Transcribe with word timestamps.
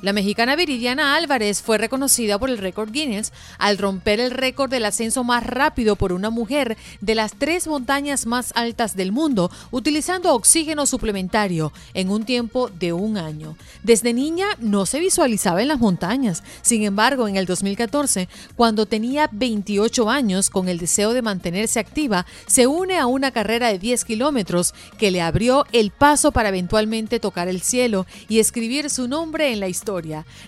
La 0.00 0.12
mexicana 0.12 0.54
Viridiana 0.54 1.16
Álvarez 1.16 1.60
fue 1.60 1.76
reconocida 1.76 2.38
por 2.38 2.50
el 2.50 2.58
récord 2.58 2.92
Guinness 2.92 3.32
al 3.58 3.78
romper 3.78 4.20
el 4.20 4.30
récord 4.30 4.70
del 4.70 4.84
ascenso 4.84 5.24
más 5.24 5.44
rápido 5.44 5.96
por 5.96 6.12
una 6.12 6.30
mujer 6.30 6.76
de 7.00 7.16
las 7.16 7.34
tres 7.34 7.66
montañas 7.66 8.24
más 8.24 8.52
altas 8.54 8.94
del 8.94 9.10
mundo 9.10 9.50
utilizando 9.72 10.34
oxígeno 10.34 10.86
suplementario 10.86 11.72
en 11.94 12.10
un 12.10 12.24
tiempo 12.24 12.68
de 12.68 12.92
un 12.92 13.18
año. 13.18 13.56
Desde 13.82 14.14
niña 14.14 14.46
no 14.60 14.86
se 14.86 15.00
visualizaba 15.00 15.62
en 15.62 15.68
las 15.68 15.80
montañas. 15.80 16.44
Sin 16.62 16.84
embargo, 16.84 17.26
en 17.26 17.34
el 17.34 17.46
2014, 17.46 18.28
cuando 18.54 18.86
tenía 18.86 19.28
28 19.32 20.08
años 20.08 20.48
con 20.48 20.68
el 20.68 20.78
deseo 20.78 21.12
de 21.12 21.22
mantenerse 21.22 21.80
activa, 21.80 22.24
se 22.46 22.68
une 22.68 22.98
a 22.98 23.06
una 23.06 23.32
carrera 23.32 23.66
de 23.66 23.80
10 23.80 24.04
kilómetros 24.04 24.74
que 24.96 25.10
le 25.10 25.22
abrió 25.22 25.66
el 25.72 25.90
paso 25.90 26.30
para 26.30 26.50
eventualmente 26.50 27.18
tocar 27.18 27.48
el 27.48 27.62
cielo 27.62 28.06
y 28.28 28.38
escribir 28.38 28.90
su 28.90 29.08
nombre 29.08 29.52
en 29.52 29.58
la 29.58 29.66
historia 29.66 29.87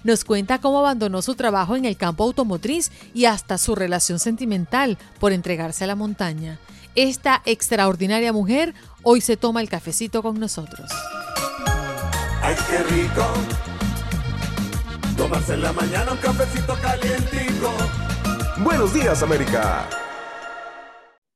nos 0.04 0.24
cuenta 0.24 0.60
cómo 0.60 0.80
abandonó 0.80 1.22
su 1.22 1.34
trabajo 1.34 1.76
en 1.76 1.84
el 1.84 1.96
campo 1.96 2.24
automotriz 2.24 2.90
y 3.14 3.24
hasta 3.24 3.56
su 3.58 3.74
relación 3.74 4.18
sentimental 4.18 4.98
por 5.18 5.32
entregarse 5.32 5.84
a 5.84 5.86
la 5.86 5.94
montaña. 5.94 6.58
Esta 6.94 7.40
extraordinaria 7.46 8.32
mujer 8.32 8.74
hoy 9.02 9.20
se 9.20 9.36
toma 9.36 9.60
el 9.60 9.68
cafecito 9.68 10.22
con 10.22 10.38
nosotros. 10.38 10.90
¡Ay, 12.42 12.56
qué 12.68 12.82
rico! 12.82 13.26
Tomarse 15.16 15.54
en 15.54 15.62
la 15.62 15.72
mañana 15.72 16.12
un 16.12 16.18
cafecito 16.18 16.74
calientico. 16.82 17.72
Buenos 18.58 18.92
días, 18.92 19.22
América. 19.22 19.88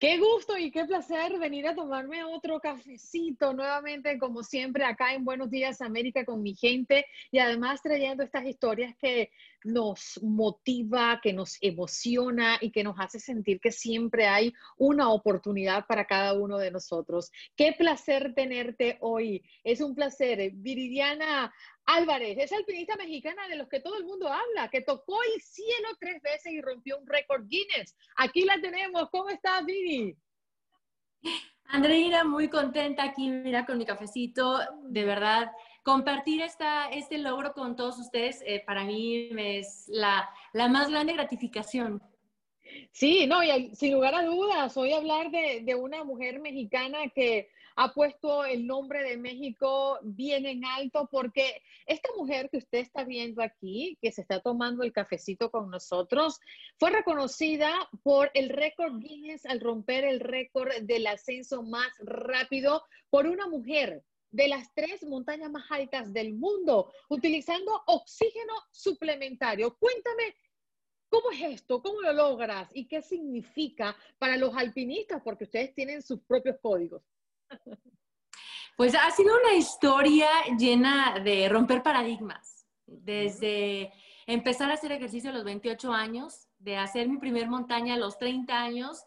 Qué 0.05 0.19
gusto 0.19 0.59
y 0.59 0.71
qué 0.71 0.85
placer 0.85 1.39
venir 1.39 1.67
a 1.67 1.75
tomarme 1.75 2.25
otro 2.25 2.61
cafecito 2.61 3.55
nuevamente, 3.55 4.19
como 4.19 4.43
siempre, 4.43 4.85
acá 4.85 5.15
en 5.15 5.25
Buenos 5.25 5.49
Días 5.49 5.81
América 5.81 6.27
con 6.27 6.43
mi 6.43 6.55
gente 6.55 7.07
y 7.31 7.39
además 7.39 7.81
trayendo 7.81 8.23
estas 8.23 8.45
historias 8.45 8.95
que 8.97 9.31
nos 9.65 10.21
motiva, 10.23 11.21
que 11.23 11.33
nos 11.33 11.57
emociona 11.61 12.59
y 12.61 12.71
que 12.71 12.85
nos 12.85 12.97
hace 12.99 13.19
sentir 13.19 13.61
que 13.61 13.73
siempre 13.73 14.27
hay 14.27 14.53
una 14.77 15.11
oportunidad 15.11 15.87
para 15.87 16.07
cada 16.07 16.35
uno 16.35 16.59
de 16.59 16.71
nosotros. 16.71 17.31
Qué 17.57 17.73
placer 17.73 18.35
tenerte 18.35 18.99
hoy. 19.01 19.43
Es 19.65 19.81
un 19.81 19.95
placer. 19.95 20.51
Viridiana 20.53 21.53
Álvarez 21.87 22.39
es 22.39 22.53
alpinista 22.53 22.97
mexicana 22.97 23.47
de 23.49 23.57
los 23.57 23.69
que 23.69 23.81
todo 23.81 23.99
el 23.99 24.05
mundo 24.05 24.29
habla, 24.29 24.71
que 24.71 24.81
tocó 24.81 25.23
el 25.23 25.41
cielo 25.43 25.89
tres 26.01 26.23
veces 26.23 26.53
y 26.53 26.61
rompió 26.61 26.99
un 26.99 27.07
récord 27.07 27.47
Guinness. 27.47 27.97
Aquí 28.17 28.45
la 28.45 28.61
tenemos. 28.61 29.11
¿Cómo 29.11 29.29
estás, 29.29 29.65
Viri? 29.65 30.17
Andreina, 31.67 32.25
muy 32.25 32.49
contenta 32.49 33.05
aquí, 33.05 33.31
mira, 33.31 33.67
con 33.67 33.79
mi 33.79 33.85
cafecito. 33.85 34.61
De 34.85 35.05
verdad, 35.05 35.51
compartir 35.85 36.41
esta, 36.41 36.89
este 36.89 37.19
logro 37.19 37.53
con 37.53 37.77
todos 37.77 37.99
ustedes 37.99 38.43
eh, 38.47 38.65
para 38.67 38.85
mí 38.85 39.29
es 39.39 39.85
la, 39.89 40.29
la, 40.53 40.67
más 40.69 40.91
grande 40.91 41.13
gratificación. 41.13 42.03
Sí, 42.91 43.27
no, 43.27 43.45
y 43.45 43.75
sin 43.77 43.93
lugar 43.93 44.15
a 44.15 44.25
dudas, 44.25 44.77
hoy 44.77 44.93
hablar 44.93 45.31
de, 45.31 45.61
de 45.63 45.75
una 45.75 46.03
mujer 46.03 46.41
mexicana 46.41 47.09
que 47.15 47.51
ha 47.77 47.93
puesto 47.93 48.45
el 48.45 48.67
nombre 48.67 49.03
de 49.03 49.19
México 49.19 49.99
bien 50.03 50.47
en 50.47 50.65
alto 50.65 51.07
porque 51.11 51.61
esta 51.87 52.09
mujer 52.17 52.49
que 52.49 52.59
usted 52.59 52.79
está 52.79 53.05
viendo 53.05 53.43
aquí, 53.43 53.99
que 54.01 54.11
se 54.11 54.23
está 54.23 54.41
tomando 54.41 54.85
el 54.85 54.93
cafecito 54.93 55.51
con 55.51 55.71
nosotros, 55.71 56.41
fue 56.79 56.91
reconocida 56.91 57.71
por 58.03 58.31
el 58.33 58.49
récord 58.49 58.99
Guinness 58.99 59.45
al 59.45 59.61
romper 59.61 60.05
el 60.05 60.21
récord 60.21 60.73
del 60.83 61.07
ascenso 61.07 61.63
más 61.63 61.89
rápido 62.01 62.83
por 63.11 63.27
una 63.27 63.47
mujer 63.49 64.03
de 64.35 64.49
las 64.49 64.75
tres 64.75 65.05
montañas 65.05 65.49
más 65.49 65.71
altas 65.71 66.13
del 66.13 66.35
mundo, 66.35 66.93
utilizando 67.09 67.71
oxígeno 67.87 68.53
suplementario. 68.73 69.77
Cuéntame, 69.79 70.35
¿cómo 71.09 71.31
es 71.31 71.41
esto? 71.43 71.81
¿Cómo 71.81 72.01
lo 72.01 72.13
logras? 72.13 72.69
¿Y 72.75 72.89
qué 72.89 73.01
significa 73.01 73.97
para 74.19 74.37
los 74.37 74.57
alpinistas? 74.57 75.23
Porque 75.23 75.45
ustedes 75.45 75.73
tienen 75.73 76.03
sus 76.03 76.21
propios 76.23 76.57
códigos. 76.61 77.03
Pues 78.77 78.93
ha 78.97 79.09
sido 79.13 79.33
una 79.41 79.55
historia 79.55 80.27
llena 80.59 81.21
de 81.21 81.49
romper 81.49 81.85
paradigmas, 81.85 82.67
desde 82.87 83.93
empezar 84.27 84.69
a 84.69 84.75
hacer 84.75 84.91
ejercicio 84.91 85.31
a 85.31 85.33
los 85.33 85.45
28 85.45 85.93
años, 85.93 86.49
de 86.59 86.77
hacer 86.77 87.09
mi 87.09 87.19
primer 87.19 87.47
montaña 87.47 87.95
a 87.95 87.99
los 87.99 88.19
30 88.19 88.61
años, 88.61 89.05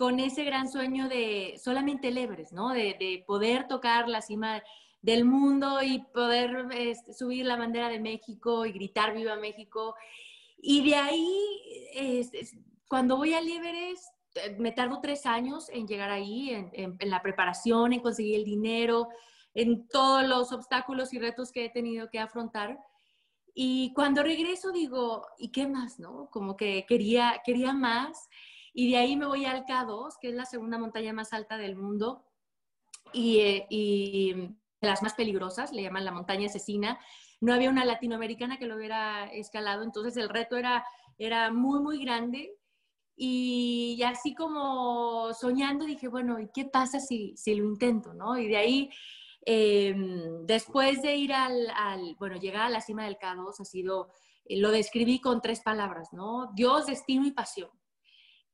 con 0.00 0.18
ese 0.18 0.44
gran 0.44 0.66
sueño 0.66 1.10
de 1.10 1.60
solamente 1.62 2.08
el 2.08 2.46
¿no? 2.52 2.70
De, 2.70 3.22
poder 3.26 3.68
tocar 3.68 4.08
la 4.08 4.22
cima 4.22 4.62
del 5.02 5.26
mundo 5.26 5.82
y 5.82 5.98
poder 5.98 6.68
este, 6.72 7.12
subir 7.12 7.44
la 7.44 7.56
bandera 7.56 7.90
de 7.90 8.00
México 8.00 8.64
y 8.64 8.72
gritar 8.72 9.14
Viva 9.14 9.36
México. 9.36 9.94
Y 10.56 10.88
de 10.88 10.94
ahí, 10.94 12.30
cuando 12.88 13.18
voy 13.18 13.34
al 13.34 13.46
Everest, 13.46 14.14
eh, 14.36 14.56
me 14.58 14.72
tardo 14.72 15.00
tres 15.02 15.26
años 15.26 15.68
en 15.68 15.86
llegar 15.86 16.08
ahí, 16.08 16.48
en, 16.48 16.96
la 17.02 17.20
preparación, 17.20 17.92
en 17.92 18.00
conseguir 18.00 18.36
el 18.36 18.44
dinero, 18.46 19.10
en 19.52 19.86
todos 19.86 20.26
los 20.26 20.50
obstáculos 20.50 21.12
y 21.12 21.18
retos 21.18 21.52
que 21.52 21.66
he 21.66 21.68
tenido 21.68 22.08
que 22.08 22.20
afrontar. 22.20 22.78
Y 23.52 23.92
cuando 23.92 24.22
regreso 24.22 24.72
digo, 24.72 25.26
¿y 25.36 25.52
qué 25.52 25.68
más? 25.68 25.98
no? 25.98 26.30
Como 26.30 26.56
que 26.56 26.86
quería, 26.88 27.42
quería 27.44 27.74
más. 27.74 28.30
Y 28.72 28.90
de 28.90 28.98
ahí 28.98 29.16
me 29.16 29.26
voy 29.26 29.44
al 29.44 29.64
K2, 29.64 30.14
que 30.20 30.28
es 30.28 30.34
la 30.34 30.44
segunda 30.44 30.78
montaña 30.78 31.12
más 31.12 31.32
alta 31.32 31.56
del 31.56 31.76
mundo 31.76 32.24
y, 33.12 33.38
eh, 33.40 33.66
de 34.80 34.88
las 34.88 35.02
más 35.02 35.14
peligrosas, 35.14 35.72
le 35.72 35.82
llaman 35.82 36.04
la 36.04 36.12
montaña 36.12 36.46
asesina. 36.46 36.98
No 37.40 37.52
había 37.52 37.70
una 37.70 37.84
latinoamericana 37.84 38.58
que 38.58 38.66
lo 38.66 38.76
hubiera 38.76 39.26
escalado, 39.32 39.82
entonces 39.82 40.16
el 40.16 40.28
reto 40.28 40.56
era, 40.56 40.84
era 41.18 41.50
muy, 41.50 41.80
muy 41.80 42.02
grande 42.02 42.56
y 43.22 44.02
así 44.02 44.34
como 44.34 45.34
soñando 45.34 45.84
dije, 45.84 46.08
bueno, 46.08 46.40
¿y 46.40 46.48
qué 46.54 46.64
pasa 46.64 47.00
si, 47.00 47.36
si 47.36 47.54
lo 47.54 47.66
intento? 47.66 48.14
¿no? 48.14 48.38
Y 48.38 48.48
de 48.48 48.56
ahí, 48.56 48.90
em, 49.44 50.46
después 50.46 51.02
de 51.02 51.16
ir 51.16 51.34
al, 51.34 51.68
al, 51.76 52.16
bueno, 52.18 52.36
llegar 52.36 52.62
a 52.62 52.70
la 52.70 52.80
cima 52.80 53.04
del 53.04 53.18
K2 53.18 53.60
ha 53.60 53.64
sido, 53.66 54.08
eh, 54.46 54.58
lo 54.58 54.70
describí 54.70 55.20
con 55.20 55.42
tres 55.42 55.60
palabras, 55.60 56.14
¿no? 56.14 56.50
Dios, 56.54 56.86
destino 56.86 57.26
y 57.26 57.32
pasión. 57.32 57.68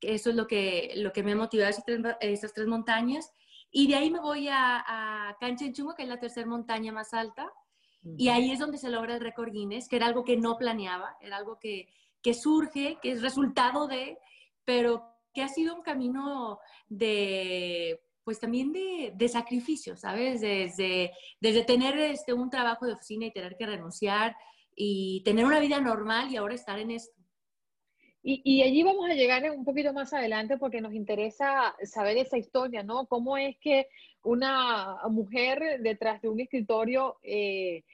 Eso 0.00 0.30
es 0.30 0.36
lo 0.36 0.46
que, 0.46 0.92
lo 0.96 1.12
que 1.12 1.22
me 1.22 1.32
ha 1.32 1.36
motivado 1.36 1.70
esas 1.70 2.52
tres, 2.54 2.66
montañas. 2.66 3.32
Y 3.70 3.88
de 3.88 3.96
ahí 3.96 4.10
me 4.10 4.20
voy 4.20 4.48
a, 4.48 4.84
a 4.86 5.36
Kanchenjunga, 5.38 5.94
que 5.94 6.04
es 6.04 6.08
la 6.08 6.20
tercera 6.20 6.46
montaña 6.46 6.92
más 6.92 7.12
alta, 7.14 7.52
y 8.16 8.28
ahí 8.28 8.52
es 8.52 8.60
donde 8.60 8.78
se 8.78 8.88
logra 8.88 9.14
el 9.14 9.20
récord 9.20 9.50
Guinness, 9.50 9.88
que 9.88 9.96
era 9.96 10.06
algo 10.06 10.24
que 10.24 10.36
no 10.36 10.56
planeaba, 10.56 11.16
era 11.20 11.36
algo 11.36 11.58
que, 11.58 11.88
que 12.22 12.34
surge, 12.34 12.98
que 13.02 13.12
es 13.12 13.22
resultado 13.22 13.88
de, 13.88 14.18
pero 14.64 15.12
que 15.34 15.42
ha 15.42 15.48
sido 15.48 15.74
un 15.74 15.82
camino 15.82 16.60
de, 16.88 18.00
pues 18.22 18.38
también 18.38 18.72
de, 18.72 19.12
de 19.14 19.28
sacrificio, 19.28 19.96
¿sabes? 19.96 20.40
Desde, 20.40 21.12
desde 21.40 21.64
tener 21.64 21.98
este, 21.98 22.32
un 22.32 22.48
trabajo 22.48 22.86
de 22.86 22.92
oficina 22.92 23.26
y 23.26 23.32
tener 23.32 23.56
que 23.56 23.66
renunciar 23.66 24.36
y 24.74 25.22
tener 25.24 25.44
una 25.44 25.60
vida 25.60 25.80
normal 25.80 26.30
y 26.30 26.36
ahora 26.36 26.54
estar 26.54 26.78
en 26.78 26.92
esto. 26.92 27.20
Y, 28.28 28.42
y, 28.42 28.62
allí 28.62 28.82
vamos 28.82 29.08
a 29.08 29.14
llegar 29.14 29.48
un 29.52 29.64
poquito 29.64 29.92
más 29.92 30.12
adelante 30.12 30.58
porque 30.58 30.80
nos 30.80 30.92
interesa 30.92 31.76
saber 31.84 32.16
esa 32.16 32.36
historia, 32.36 32.82
¿no? 32.82 33.06
¿Cómo 33.06 33.36
es 33.36 33.56
que 33.58 33.86
una 34.24 34.98
mujer 35.08 35.80
detrás 35.80 36.20
de 36.22 36.28
un 36.28 36.40
escritorio 36.40 37.18
eh, 37.22 37.84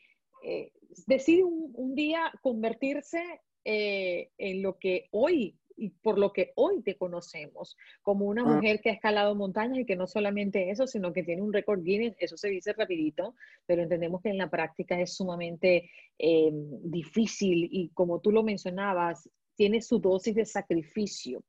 eh, 0.42 0.72
decide 1.06 1.44
un, 1.44 1.70
un, 1.74 1.94
día 1.94 2.32
convertirse 2.40 3.22
eh, 3.66 4.30
en 4.38 4.62
lo 4.62 4.78
que 4.78 5.08
hoy 5.10 5.58
y 5.76 5.90
por 5.90 6.18
lo 6.18 6.32
que 6.32 6.52
hoy 6.54 6.82
te 6.82 6.96
conocemos 6.96 7.76
como 8.00 8.24
una 8.24 8.40
ah. 8.40 8.54
mujer 8.54 8.80
que 8.80 8.88
ha 8.88 8.94
escalado 8.94 9.34
montañas 9.34 9.80
y 9.80 9.84
que 9.84 9.96
no 9.96 10.06
solamente 10.06 10.70
eso, 10.70 10.86
sino 10.86 11.12
que 11.12 11.24
tiene 11.24 11.42
un 11.42 11.52
récord 11.52 11.82
Guinness, 11.82 12.16
eso 12.18 12.38
se 12.38 12.48
dice 12.48 12.72
rapidito, 12.72 13.34
pero 13.66 13.82
entendemos 13.82 14.22
que 14.22 14.30
en 14.30 14.38
la 14.38 14.48
práctica 14.48 14.98
es 14.98 15.14
sumamente 15.14 15.90
eh, 16.18 16.50
difícil 16.84 17.68
y 17.70 17.90
como 17.90 18.20
tú 18.20 18.30
lo 18.30 18.42
mencionabas, 18.42 19.28
tiene 19.54 19.80
su 19.82 19.98
dosis 19.98 20.34
de 20.34 20.44
sacrificio. 20.44 21.42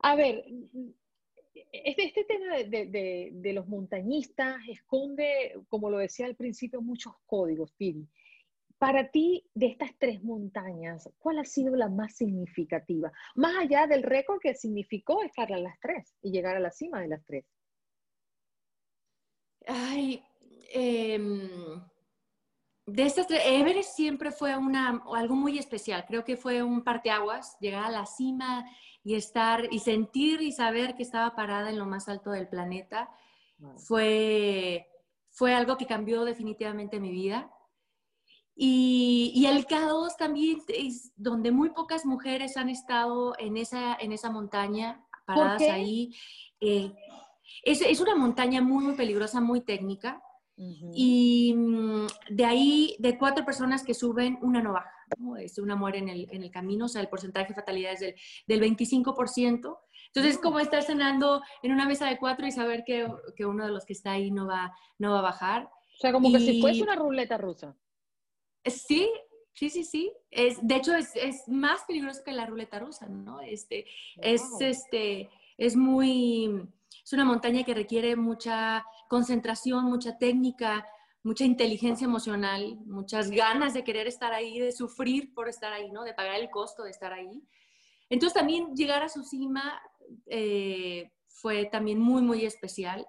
A 0.00 0.16
ver, 0.16 0.44
este, 1.72 2.04
este 2.04 2.24
tema 2.24 2.56
de, 2.56 3.52
los 3.54 3.66
montañistas 3.68 4.56
esconde, 4.68 5.54
como 5.68 5.90
lo 5.90 5.98
decía 5.98 6.26
al 6.26 6.36
principio, 6.36 6.82
muchos 6.82 7.14
códigos, 7.26 7.72
Piri. 7.72 8.08
Para 8.78 9.10
ti, 9.10 9.44
de 9.54 9.66
estas 9.66 9.90
tres 9.96 10.22
montañas, 10.24 11.08
¿cuál 11.18 11.38
ha 11.38 11.44
sido 11.44 11.76
la 11.76 11.88
más 11.88 12.16
significativa? 12.16 13.12
Más 13.36 13.56
allá 13.56 13.86
del 13.86 14.02
récord 14.02 14.40
que 14.40 14.54
significó 14.54 15.22
estar 15.22 15.52
a 15.52 15.58
las 15.58 15.78
tres 15.78 16.16
y 16.20 16.32
llegar 16.32 16.56
a 16.56 16.60
la 16.60 16.72
cima 16.72 17.00
de 17.00 17.08
las 17.08 17.24
tres. 17.24 17.44
Ay, 19.66 20.24
em, 20.72 21.80
de 22.86 23.04
estas 23.04 23.26
tres, 23.26 23.42
Everest 23.44 23.94
siempre 23.94 24.32
fue 24.32 24.56
una, 24.56 25.02
algo 25.14 25.36
muy 25.36 25.58
especial. 25.58 26.04
Creo 26.06 26.24
que 26.24 26.36
fue 26.36 26.62
un 26.62 26.82
parteaguas, 26.82 27.56
llegar 27.60 27.84
a 27.84 27.90
la 27.90 28.06
cima 28.06 28.64
y 29.04 29.14
estar 29.14 29.68
y 29.70 29.78
sentir 29.78 30.42
y 30.42 30.52
saber 30.52 30.94
que 30.94 31.02
estaba 31.02 31.34
parada 31.36 31.70
en 31.70 31.78
lo 31.78 31.86
más 31.86 32.08
alto 32.08 32.30
del 32.30 32.48
planeta. 32.48 33.08
Fue, 33.76 34.88
fue 35.30 35.54
algo 35.54 35.76
que 35.76 35.86
cambió 35.86 36.24
definitivamente 36.24 36.98
mi 36.98 37.10
vida. 37.10 37.50
Y, 38.54 39.46
el 39.46 39.66
K2 39.66 40.16
también 40.16 40.60
es 40.68 41.12
donde 41.16 41.52
muy 41.52 41.70
pocas 41.70 42.04
mujeres 42.04 42.56
han 42.56 42.68
estado 42.68 43.34
en 43.38 43.56
esa, 43.56 43.94
en 43.94 44.12
esa 44.12 44.30
montaña, 44.30 45.04
paradas 45.24 45.62
ahí. 45.62 46.14
Eh, 46.60 46.92
es, 47.64 47.80
es, 47.80 48.00
una 48.00 48.14
montaña 48.14 48.60
muy, 48.60 48.84
muy 48.84 48.94
peligrosa, 48.94 49.40
muy 49.40 49.62
técnica. 49.62 50.22
Y 50.94 51.54
mm, 51.54 52.06
de 52.30 52.44
ahí, 52.44 52.96
de 52.98 53.18
cuatro 53.18 53.44
personas 53.44 53.84
que 53.84 53.94
suben, 53.94 54.38
una 54.42 54.62
no 54.62 54.72
baja. 54.72 54.92
¿no? 55.18 55.36
Es 55.36 55.58
una 55.58 55.76
muere 55.76 55.98
en 55.98 56.08
el, 56.08 56.28
en 56.30 56.42
el, 56.42 56.50
camino, 56.50 56.86
o 56.86 56.88
sea, 56.88 57.00
el 57.00 57.08
porcentaje 57.08 57.48
de 57.48 57.54
fatalidad 57.54 57.92
es 57.92 58.00
del, 58.00 58.14
del 58.46 58.60
25%. 58.60 59.78
Entonces, 60.06 60.34
es 60.34 60.38
como 60.38 60.58
estar 60.60 60.82
cenando 60.82 61.42
en 61.62 61.72
una 61.72 61.86
mesa 61.86 62.06
de 62.06 62.18
cuatro 62.18 62.46
y 62.46 62.52
saber 62.52 62.84
que, 62.84 63.08
que, 63.34 63.46
uno 63.46 63.64
de 63.64 63.72
los 63.72 63.84
que 63.84 63.94
está 63.94 64.12
ahí 64.12 64.30
no 64.30 64.46
va, 64.46 64.74
no 64.98 65.12
va 65.12 65.20
a 65.20 65.22
bajar. 65.22 65.64
O 65.64 66.00
sea, 66.00 66.12
como 66.12 66.30
que 66.30 66.38
si 66.38 66.60
fuese 66.60 66.82
una 66.82 66.96
ruleta 66.96 67.38
rusa. 67.38 67.76
Sí, 68.64 69.08
sí, 69.54 69.70
sí, 69.70 69.84
sí. 69.84 70.12
Es, 70.30 70.58
de 70.66 70.76
hecho, 70.76 70.94
es, 70.94 71.14
es, 71.16 71.48
más 71.48 71.84
peligroso 71.84 72.22
que 72.24 72.32
la 72.32 72.46
ruleta 72.46 72.78
rusa, 72.78 73.06
¿no? 73.06 73.40
Este, 73.40 73.86
es, 74.18 74.42
este, 74.60 75.30
es 75.56 75.76
muy, 75.76 76.62
es 77.04 77.12
una 77.12 77.24
montaña 77.24 77.64
que 77.64 77.74
requiere 77.74 78.16
mucha 78.16 78.84
concentración, 79.12 79.84
mucha 79.84 80.16
técnica, 80.16 80.88
mucha 81.22 81.44
inteligencia 81.44 82.06
emocional, 82.06 82.78
muchas 82.86 83.30
ganas 83.30 83.74
de 83.74 83.84
querer 83.84 84.06
estar 84.06 84.32
ahí, 84.32 84.58
de 84.58 84.72
sufrir 84.72 85.34
por 85.34 85.50
estar 85.50 85.70
ahí, 85.70 85.92
¿no? 85.92 86.02
De 86.02 86.14
pagar 86.14 86.40
el 86.40 86.48
costo 86.48 86.82
de 86.82 86.92
estar 86.92 87.12
ahí. 87.12 87.46
Entonces 88.08 88.32
también 88.32 88.74
llegar 88.74 89.02
a 89.02 89.10
su 89.10 89.22
cima 89.22 89.82
eh, 90.24 91.12
fue 91.28 91.66
también 91.66 91.98
muy, 91.98 92.22
muy 92.22 92.46
especial. 92.46 93.06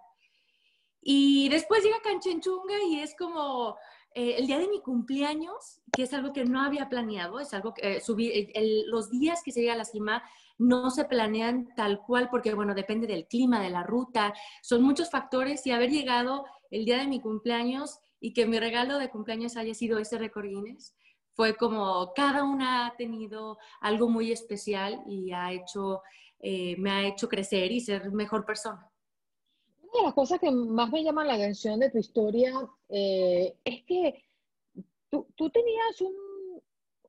Y 1.02 1.48
después 1.48 1.82
llega 1.82 2.02
Canchenchunga 2.02 2.84
y 2.90 3.00
es 3.00 3.16
como, 3.16 3.78
eh, 4.14 4.36
el 4.40 4.48
día 4.48 4.60
de 4.60 4.68
mi 4.68 4.82
cumpleaños, 4.82 5.80
que 5.94 6.04
es 6.04 6.14
algo 6.14 6.34
que 6.34 6.44
no 6.44 6.62
había 6.62 6.90
planeado, 6.90 7.40
es 7.40 7.54
algo 7.54 7.74
que 7.74 7.96
eh, 7.96 8.02
subir, 8.02 8.52
los 8.88 9.10
días 9.10 9.42
que 9.42 9.54
se 9.54 9.62
llega 9.62 9.72
a 9.72 9.78
la 9.78 9.86
cima 9.86 10.22
no 10.58 10.90
se 10.92 11.06
planean 11.06 11.74
tal 11.76 12.02
cual 12.02 12.30
porque, 12.30 12.54
bueno, 12.54 12.76
depende 12.76 13.08
del 13.08 13.28
clima, 13.28 13.62
de 13.62 13.70
la 13.70 13.84
ruta, 13.84 14.34
son 14.62 14.84
muchos 14.84 15.10
factores 15.10 15.66
y 15.66 15.72
haber 15.72 15.90
llegado 15.90 16.46
el 16.72 16.86
día 16.86 16.98
de 16.98 17.08
mi 17.08 17.20
cumpleaños 17.20 18.00
y 18.20 18.34
que 18.34 18.46
mi 18.46 18.60
regalo 18.60 18.98
de 18.98 19.10
cumpleaños 19.10 19.58
haya 19.58 19.74
sido 19.74 20.00
ese 20.00 20.18
récord 20.18 20.46
Guinness, 20.46 20.96
fue 21.34 21.56
como 21.56 22.14
cada 22.16 22.44
una 22.44 22.88
ha 22.88 22.96
tenido 22.96 23.58
algo 23.82 24.08
muy 24.08 24.32
especial 24.32 25.04
y 25.08 25.32
ha 25.32 25.52
hecho, 25.52 26.02
eh, 26.40 26.76
me 26.78 26.92
ha 26.92 27.08
hecho 27.08 27.28
crecer 27.28 27.72
y 27.72 27.82
ser 27.82 28.12
mejor 28.12 28.46
persona. 28.46 28.90
Una 29.82 29.92
de 30.00 30.04
las 30.06 30.14
cosas 30.14 30.40
que 30.40 30.52
más 30.52 30.92
me 30.92 31.04
llama 31.04 31.26
la 31.26 31.34
atención 31.34 31.80
de 31.80 31.90
tu 31.90 31.98
historia 31.98 32.54
eh, 32.90 33.56
es 33.64 33.84
que 33.84 34.24
tú, 35.10 35.28
tú 35.36 35.50
tenías 35.50 36.02
un, 36.02 36.14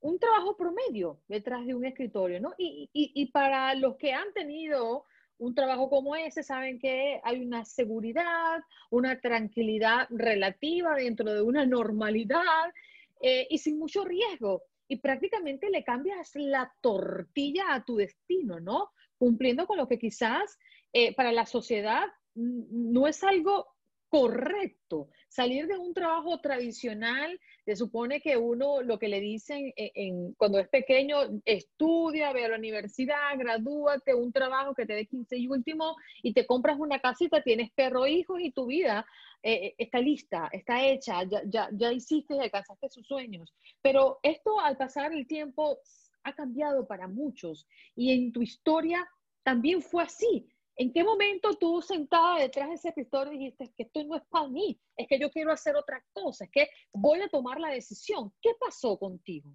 un, 0.05 0.19
trabajo 0.19 0.57
promedio 0.57 1.21
detrás 1.29 1.67
de 1.67 1.75
un 1.75 1.85
escritorio, 1.85 2.41
¿no? 2.41 2.55
Y, 2.59 2.91
y, 2.93 3.13
y, 3.15 3.27
para 3.33 3.75
los 3.75 3.97
que 3.97 4.13
han 4.13 4.33
tenido 4.33 5.05
un 5.39 5.55
trabajo 5.55 5.91
como 5.91 6.15
ese, 6.17 6.43
saben 6.43 6.79
que 6.79 7.21
hay 7.25 7.41
una 7.41 7.65
seguridad, 7.65 8.61
una 8.91 9.21
tranquilidad 9.21 10.07
relativa 10.11 10.95
dentro 10.95 11.33
de 11.33 11.43
una 11.43 11.67
normalidad 11.67 12.73
eh, 13.21 13.47
y 13.51 13.59
sin 13.59 13.79
mucho 13.79 14.05
riesgo. 14.05 14.63
Y 14.87 14.97
prácticamente 14.97 15.71
le 15.71 15.83
cambias 15.83 16.33
la 16.35 16.73
tortilla 16.81 17.75
a 17.75 17.85
tu 17.85 17.97
destino, 17.97 18.61
¿no? 18.61 18.91
Cumpliendo 19.19 19.67
con 19.67 19.79
lo 19.79 19.89
que 19.89 19.99
quizás 19.99 20.59
eh, 20.93 21.15
para 21.15 21.33
la 21.33 21.47
sociedad 21.47 22.07
no 22.35 23.07
es 23.07 23.25
algo 23.25 23.67
correcto. 24.09 25.09
Salir 25.35 25.67
de 25.67 25.77
un 25.77 25.93
trabajo 25.93 26.39
tradicional, 26.39 27.41
se 27.65 27.75
supone 27.75 28.21
que 28.21 28.37
uno 28.37 28.83
lo 28.83 29.01
que 29.01 29.09
le 29.09 29.19
dicen 29.19 29.73
en, 29.75 30.33
cuando 30.35 30.61
es 30.61 30.69
pequeño, 30.69 31.17
estudia, 31.45 32.33
ve 32.33 32.45
a 32.45 32.51
la 32.51 32.57
universidad, 32.57 33.37
gradúate, 33.37 34.15
un 34.15 34.31
trabajo 34.31 34.77
que 34.77 34.87
te 34.87 34.93
dé 34.93 35.07
15 35.07 35.37
y 35.37 35.49
último, 35.49 35.97
y 36.23 36.35
te 36.35 36.47
compras 36.47 36.79
una 36.79 37.01
casita, 37.01 37.43
tienes 37.43 37.73
perro, 37.73 38.07
hijos 38.07 38.39
y 38.41 38.53
tu 38.53 38.67
vida 38.67 39.05
eh, 39.43 39.55
eh, 39.55 39.75
está 39.77 39.99
lista, 39.99 40.49
está 40.53 40.87
hecha, 40.87 41.25
ya, 41.25 41.43
ya, 41.47 41.69
ya 41.73 41.93
hiciste 41.93 42.37
y 42.37 42.39
alcanzaste 42.39 42.89
sus 42.89 43.05
sueños. 43.05 43.53
Pero 43.83 44.21
esto 44.23 44.61
al 44.61 44.77
pasar 44.77 45.13
el 45.13 45.27
tiempo 45.27 45.81
ha 46.23 46.33
cambiado 46.33 46.87
para 46.87 47.09
muchos 47.09 47.67
y 47.97 48.13
en 48.13 48.31
tu 48.31 48.41
historia 48.41 49.05
también 49.43 49.83
fue 49.83 50.05
así. 50.05 50.47
¿En 50.77 50.93
qué 50.93 51.05
momento 51.05 51.55
tú 51.55 51.81
sentada 51.81 52.41
detrás 52.41 52.69
de 52.69 52.75
ese 52.75 52.89
escritorio 52.89 53.33
dijiste 53.33 53.73
que 53.77 53.85
esto 53.85 54.03
no 54.05 54.17
es 54.17 54.23
para 54.29 54.49
mí, 54.49 54.79
es 54.97 55.07
que 55.07 55.19
yo 55.21 55.31
quiero 55.31 55.53
hacer 55.53 55.77
otra 55.77 56.05
cosa, 56.13 56.45
es 56.45 56.51
que 56.51 56.69
voy 56.93 57.21
a 57.21 57.29
tomar 57.29 57.61
la 57.61 57.69
decisión? 57.69 58.33
¿Qué 58.41 58.51
pasó 58.59 58.99
contigo? 58.99 59.51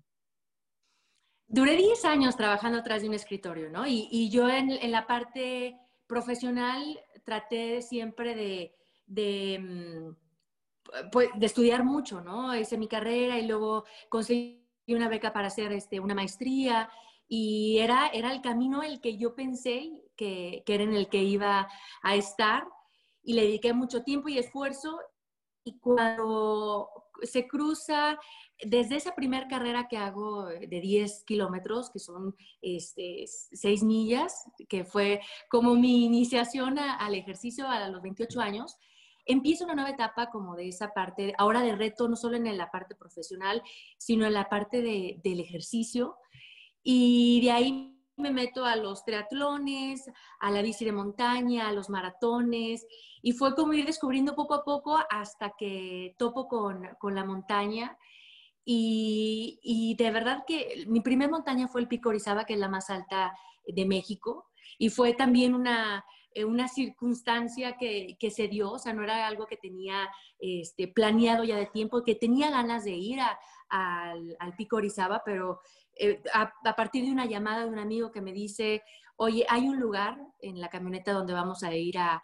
Duré 1.48 1.76
10 1.76 2.06
años 2.06 2.38
trabajando 2.38 2.78
atrás 2.78 3.02
de 3.02 3.10
un 3.10 3.16
escritorio, 3.16 3.70
¿no? 3.70 3.86
Y, 3.86 4.30
yo 4.30 4.48
en, 4.50 4.92
la 4.92 5.08
parte 5.08 5.76
profesional 6.08 7.00
traté 7.26 7.82
siempre 7.82 8.36
de, 8.36 8.76
de, 9.08 9.60
mm, 9.60 11.10
pues, 11.12 11.30
de, 11.36 11.46
estudiar 11.46 11.84
mucho, 11.84 12.22
¿no? 12.22 12.56
Hice 12.56 12.78
mi 12.78 12.88
carrera 12.88 13.40
y 13.40 13.48
luego 13.48 13.84
conseguí 14.10 14.64
una 14.88 15.10
beca 15.10 15.34
para 15.34 15.48
hacer 15.48 15.72
este, 15.74 16.00
una 16.00 16.16
maestría 16.16 16.90
y 17.28 17.80
era, 17.80 18.08
era 18.08 18.32
el 18.32 18.42
camino 18.42 18.84
el 18.84 19.02
que 19.02 19.18
yo 19.18 19.36
pensé 19.36 19.92
que, 20.20 20.64
era 20.68 20.84
en 20.84 20.94
el 20.94 21.08
que 21.08 21.24
iba 21.24 21.70
a 22.02 22.16
estar 22.16 22.68
y 23.24 23.34
le 23.34 23.44
dediqué 23.44 23.74
mucho 23.74 24.04
tiempo 24.04 24.28
y 24.28 24.38
esfuerzo 24.38 25.00
y 25.64 25.80
cuando 25.80 26.90
se 27.22 27.48
cruza, 27.48 28.18
desde 28.62 28.98
esa 28.98 29.16
primera 29.16 29.48
carrera 29.48 29.88
que 29.90 29.98
hago 29.98 30.46
de 30.48 30.82
10 30.82 31.24
kilómetros, 31.26 31.90
que 31.92 32.00
son 32.00 32.36
este, 32.62 33.26
6 33.28 33.84
millas, 33.84 34.46
que 34.68 34.84
fue 34.84 35.22
como 35.50 35.76
mi 35.76 36.06
iniciación 36.06 36.78
al 36.80 37.16
ejercicio 37.16 37.68
a 37.68 37.88
los 37.88 38.02
28 38.02 38.42
años, 38.42 38.78
empiezo 39.26 39.66
una 39.66 39.76
nueva 39.76 39.92
etapa 39.92 40.30
como 40.30 40.56
de 40.56 40.70
esa 40.70 40.92
parte, 40.94 41.34
ahora 41.38 41.62
de 41.62 41.76
reto, 41.76 42.08
no 42.08 42.16
solo 42.16 42.36
en 42.36 42.58
la 42.58 42.72
parte 42.72 42.96
profesional, 42.96 43.62
sino 43.98 44.26
en 44.26 44.34
la 44.34 44.50
parte 44.50 44.82
de, 44.82 45.20
del 45.24 45.40
ejercicio. 45.40 46.16
Y 46.82 47.42
de 47.42 47.52
ahí 47.52 47.99
me 48.20 48.32
meto 48.32 48.66
a 48.66 48.76
los 48.76 49.04
triatlones, 49.04 50.10
a 50.40 50.52
la 50.52 50.62
bici 50.62 50.86
de 50.86 50.92
montaña, 50.92 51.68
a 51.68 51.74
los 51.74 51.90
maratones, 51.90 52.86
y 53.22 53.34
fue 53.34 53.56
como 53.56 53.74
ir 53.74 53.86
descubriendo 53.86 54.36
poco 54.36 54.54
a 54.54 54.64
poco 54.64 54.98
hasta 55.10 55.54
que 55.58 56.16
topo 56.18 56.48
con, 56.48 56.88
con 57.00 57.16
la 57.16 57.26
montaña. 57.26 57.98
Y, 58.66 59.60
y, 59.64 59.96
de 59.96 60.12
verdad 60.12 60.44
que 60.46 60.86
mi 60.88 61.02
primera 61.02 61.32
montaña 61.32 61.68
fue 61.68 61.82
el 61.82 61.88
Pico 61.88 62.10
Orizaba, 62.10 62.46
que 62.46 62.54
es 62.54 62.60
la 62.60 62.70
más 62.70 62.90
alta 62.90 63.34
de 63.66 63.86
México, 63.86 64.50
y 64.78 64.90
fue 64.90 65.14
también 65.14 65.56
una, 65.56 66.06
eh, 66.32 66.46
una 66.46 66.68
circunstancia 66.68 67.78
que, 67.78 68.16
que, 68.20 68.30
se 68.30 68.48
dio, 68.48 68.72
o 68.72 68.80
sea, 68.80 68.94
no 68.94 69.04
era 69.04 69.28
algo 69.28 69.48
que 69.48 69.58
tenía 69.58 70.10
este, 70.40 70.88
planeado 70.88 71.44
ya 71.44 71.58
de 71.58 71.66
tiempo, 71.66 72.04
que 72.04 72.16
tenía 72.16 72.52
ganas 72.52 72.84
de 72.84 72.92
ir 72.92 73.20
a, 73.20 73.40
al, 73.70 74.36
al 74.40 74.56
Pico 74.56 74.76
Orizaba, 74.76 75.24
pero 75.26 75.62
eh, 76.00 76.22
a, 76.34 76.76
partir 76.76 77.04
de 77.04 77.12
una 77.12 77.26
llamada 77.26 77.66
de 77.66 77.70
un 77.70 77.78
amigo 77.78 78.10
que 78.10 78.22
me 78.22 78.32
dice, 78.32 78.84
oye, 79.18 79.46
hay 79.50 79.68
un 79.68 79.82
lugar 79.82 80.18
en 80.40 80.62
la 80.62 80.70
camioneta 80.70 81.12
donde 81.12 81.34
vamos 81.34 81.62
a 81.64 81.76
ir 81.76 81.98
a, 81.98 82.22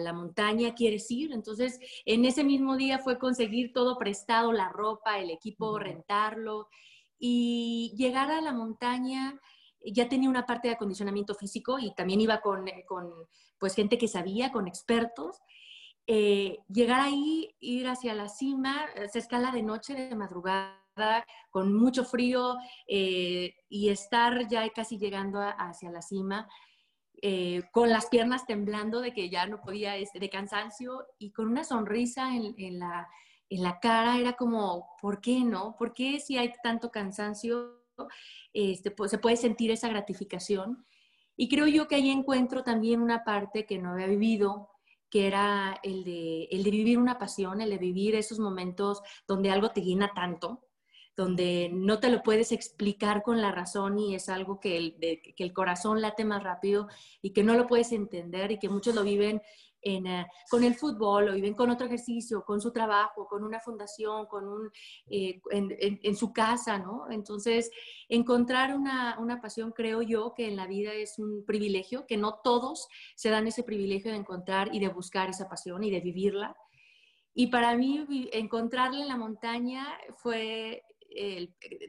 la 0.00 0.12
montaña, 0.12 0.74
¿quieres 0.74 1.08
ir? 1.10 1.32
Entonces, 1.32 1.78
en 2.04 2.24
ese 2.24 2.42
mismo 2.42 2.76
día 2.76 2.98
fue 2.98 3.20
conseguir 3.20 3.72
todo 3.72 3.96
prestado, 3.96 4.52
la 4.52 4.70
ropa, 4.70 5.20
el 5.20 5.30
equipo, 5.30 5.78
rentarlo 5.78 6.68
y 7.16 7.94
llegar 7.96 8.32
a 8.32 8.40
la 8.40 8.52
montaña. 8.52 9.40
Ya 9.84 10.08
tenía 10.08 10.28
una 10.28 10.44
parte 10.44 10.68
de 10.68 10.74
acondicionamiento 10.74 11.36
físico 11.36 11.78
y 11.78 11.94
también 11.94 12.20
iba 12.20 12.40
con, 12.40 12.64
con 12.88 13.08
pues, 13.58 13.76
gente 13.76 13.98
que 13.98 14.08
sabía, 14.08 14.50
con 14.50 14.66
expertos. 14.66 15.38
Eh, 16.08 16.58
llegar 16.68 17.00
ahí, 17.00 17.54
ir 17.60 17.86
hacia 17.86 18.14
la 18.14 18.28
cima, 18.28 18.86
se 19.12 19.20
escala 19.20 19.52
de 19.52 19.62
noche, 19.62 19.94
de 19.94 20.16
madrugada 20.16 20.81
con 21.50 21.74
mucho 21.74 22.04
frío 22.04 22.56
eh, 22.86 23.54
y 23.68 23.88
estar 23.88 24.48
ya 24.48 24.68
casi 24.70 24.98
llegando 24.98 25.40
hacia 25.40 25.90
la 25.90 26.02
cima, 26.02 26.48
eh, 27.20 27.62
con 27.72 27.88
las 27.88 28.06
piernas 28.06 28.46
temblando 28.46 29.00
de 29.00 29.12
que 29.12 29.30
ya 29.30 29.46
no 29.46 29.60
podía, 29.60 29.96
este, 29.96 30.18
de 30.18 30.28
cansancio 30.28 31.06
y 31.18 31.30
con 31.30 31.48
una 31.48 31.64
sonrisa 31.64 32.34
en, 32.34 32.78
la, 32.78 33.08
en 33.48 33.62
la 33.62 33.78
cara, 33.78 34.18
era 34.18 34.32
como, 34.32 34.88
¿por 35.00 35.20
qué 35.20 35.44
no? 35.44 35.76
¿Por 35.78 35.92
qué 35.92 36.18
si 36.18 36.36
hay 36.36 36.52
tanto 36.62 36.90
cansancio 36.90 37.84
este, 38.52 38.92
se 39.06 39.18
puede 39.18 39.36
sentir 39.36 39.70
esa 39.70 39.88
gratificación? 39.88 40.84
Y 41.36 41.48
creo 41.48 41.66
yo 41.66 41.88
que 41.88 41.94
ahí 41.94 42.10
encuentro 42.10 42.62
también 42.62 43.00
una 43.00 43.24
parte 43.24 43.66
que 43.66 43.78
no 43.78 43.92
había 43.92 44.06
vivido, 44.06 44.70
que 45.08 45.26
era 45.26 45.78
el 45.82 46.04
de, 46.04 46.44
el 46.50 46.62
de 46.62 46.70
vivir 46.70 46.98
una 46.98 47.18
pasión, 47.18 47.60
el 47.60 47.70
de 47.70 47.78
vivir 47.78 48.14
esos 48.14 48.38
momentos 48.38 49.02
donde 49.28 49.50
algo 49.50 49.70
te 49.70 49.82
llena 49.82 50.12
tanto, 50.14 50.66
donde 51.16 51.70
no 51.72 52.00
te 52.00 52.10
lo 52.10 52.22
puedes 52.22 52.52
explicar 52.52 53.22
con 53.22 53.40
la 53.40 53.52
razón 53.52 53.98
y 53.98 54.14
es 54.14 54.28
algo 54.28 54.60
que 54.60 54.76
el, 54.76 54.96
que 54.98 55.44
el 55.44 55.52
corazón 55.52 56.00
late 56.00 56.24
más 56.24 56.42
rápido 56.42 56.88
y 57.20 57.30
que 57.30 57.44
no 57.44 57.54
lo 57.54 57.66
puedes 57.66 57.92
entender 57.92 58.52
y 58.52 58.58
que 58.58 58.68
muchos 58.68 58.94
lo 58.94 59.04
viven 59.04 59.42
eh, 59.84 60.26
con 60.48 60.62
el 60.62 60.76
fútbol, 60.76 61.28
o 61.28 61.32
viven 61.32 61.54
con 61.54 61.68
otro 61.68 61.86
ejercicio, 61.86 62.44
con 62.44 62.60
su 62.60 62.70
trabajo, 62.70 63.26
con 63.26 63.42
una 63.42 63.58
fundación, 63.58 64.26
con 64.26 64.46
un, 64.46 64.70
eh, 65.10 65.40
en, 65.50 66.16
su 66.16 66.32
casa, 66.32 66.78
¿no? 66.78 67.10
Entonces, 67.10 67.68
encontrar 68.08 68.76
una, 68.76 69.18
una, 69.18 69.40
pasión, 69.40 69.72
creo 69.72 70.00
yo, 70.00 70.34
que 70.36 70.46
en 70.46 70.54
la 70.54 70.68
vida 70.68 70.92
es 70.92 71.18
un 71.18 71.44
privilegio, 71.44 72.06
que 72.06 72.16
no 72.16 72.38
todos 72.44 72.86
se 73.16 73.30
dan 73.30 73.48
ese 73.48 73.64
privilegio 73.64 74.12
de 74.12 74.18
encontrar 74.18 74.72
y 74.72 74.78
de 74.78 74.88
buscar 74.88 75.30
esa 75.30 75.48
pasión 75.48 75.82
y 75.82 75.90
de 75.90 76.00
vivirla. 76.00 76.56
Y 77.34 77.48
para 77.48 77.76
mí, 77.76 78.06
encontrarla 78.32 79.00
en 79.00 79.08
la 79.08 79.16
montaña 79.16 79.98
fue 80.18 80.84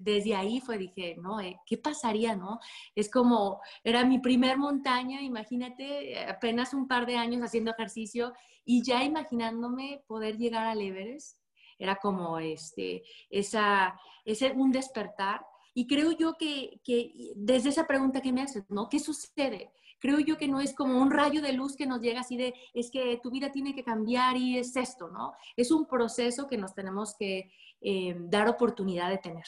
desde 0.01 0.35
ahí 0.35 0.59
fue, 0.59 0.77
dije, 0.77 1.15
no, 1.17 1.39
eh, 1.39 1.59
¿qué 1.65 1.77
pasaría, 1.77 2.35
no? 2.35 2.59
Es 2.95 3.09
como, 3.09 3.61
era 3.83 4.05
mi 4.05 4.19
primer 4.19 4.57
montaña, 4.57 5.21
imagínate, 5.21 6.19
apenas 6.25 6.73
un 6.73 6.87
par 6.87 7.05
de 7.05 7.17
años 7.17 7.41
haciendo 7.41 7.71
ejercicio 7.71 8.33
y 8.65 8.83
ya 8.83 9.03
imaginándome 9.03 10.03
poder 10.07 10.37
llegar 10.37 10.67
al 10.67 10.81
Everest, 10.81 11.37
era 11.77 11.95
como 11.97 12.39
este, 12.39 13.03
esa, 13.29 13.99
ese, 14.25 14.51
un 14.51 14.71
despertar. 14.71 15.45
Y 15.73 15.87
creo 15.87 16.11
yo 16.11 16.35
que, 16.37 16.79
que 16.83 17.11
desde 17.35 17.69
esa 17.69 17.87
pregunta 17.87 18.21
que 18.21 18.31
me 18.31 18.43
haces, 18.43 18.63
¿no? 18.69 18.87
¿Qué 18.89 18.99
sucede? 18.99 19.71
Creo 20.03 20.19
yo 20.19 20.37
que 20.37 20.49
no 20.49 20.59
es 20.59 20.75
como 20.75 21.01
un 21.01 21.11
rayo 21.11 21.41
de 21.41 21.53
luz 21.53 21.77
que 21.77 21.85
nos 21.85 22.01
llega 22.01 22.19
así 22.19 22.35
de, 22.35 22.53
es 22.73 22.91
que 22.91 23.21
tu 23.23 23.31
vida 23.31 23.53
tiene 23.53 23.73
que 23.73 23.85
cambiar 23.85 24.35
y 24.35 24.57
es 24.57 24.75
esto, 24.75 25.07
¿no? 25.07 25.31
Es 25.55 25.71
un 25.71 25.85
proceso 25.85 26.49
que 26.49 26.57
nos 26.57 26.75
tenemos 26.75 27.15
que 27.17 27.49
eh, 27.79 28.13
dar 28.17 28.49
oportunidad 28.49 29.09
de 29.09 29.19
tener. 29.19 29.45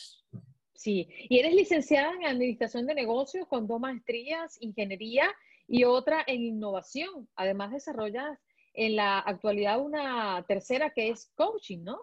Sí, 0.74 1.10
y 1.28 1.40
eres 1.40 1.54
licenciada 1.54 2.14
en 2.14 2.26
Administración 2.26 2.86
de 2.86 2.96
Negocios 2.96 3.46
con 3.50 3.68
dos 3.68 3.82
maestrías, 3.82 4.56
Ingeniería 4.62 5.30
y 5.68 5.84
otra 5.84 6.24
en 6.26 6.42
Innovación. 6.46 7.28
Además 7.36 7.72
desarrollas 7.72 8.40
en 8.74 8.96
la 8.96 9.20
actualidad 9.20 9.82
una 9.82 10.46
tercera 10.48 10.92
que 10.92 11.10
es 11.10 11.34
Coaching, 11.36 11.84
¿no? 11.84 12.00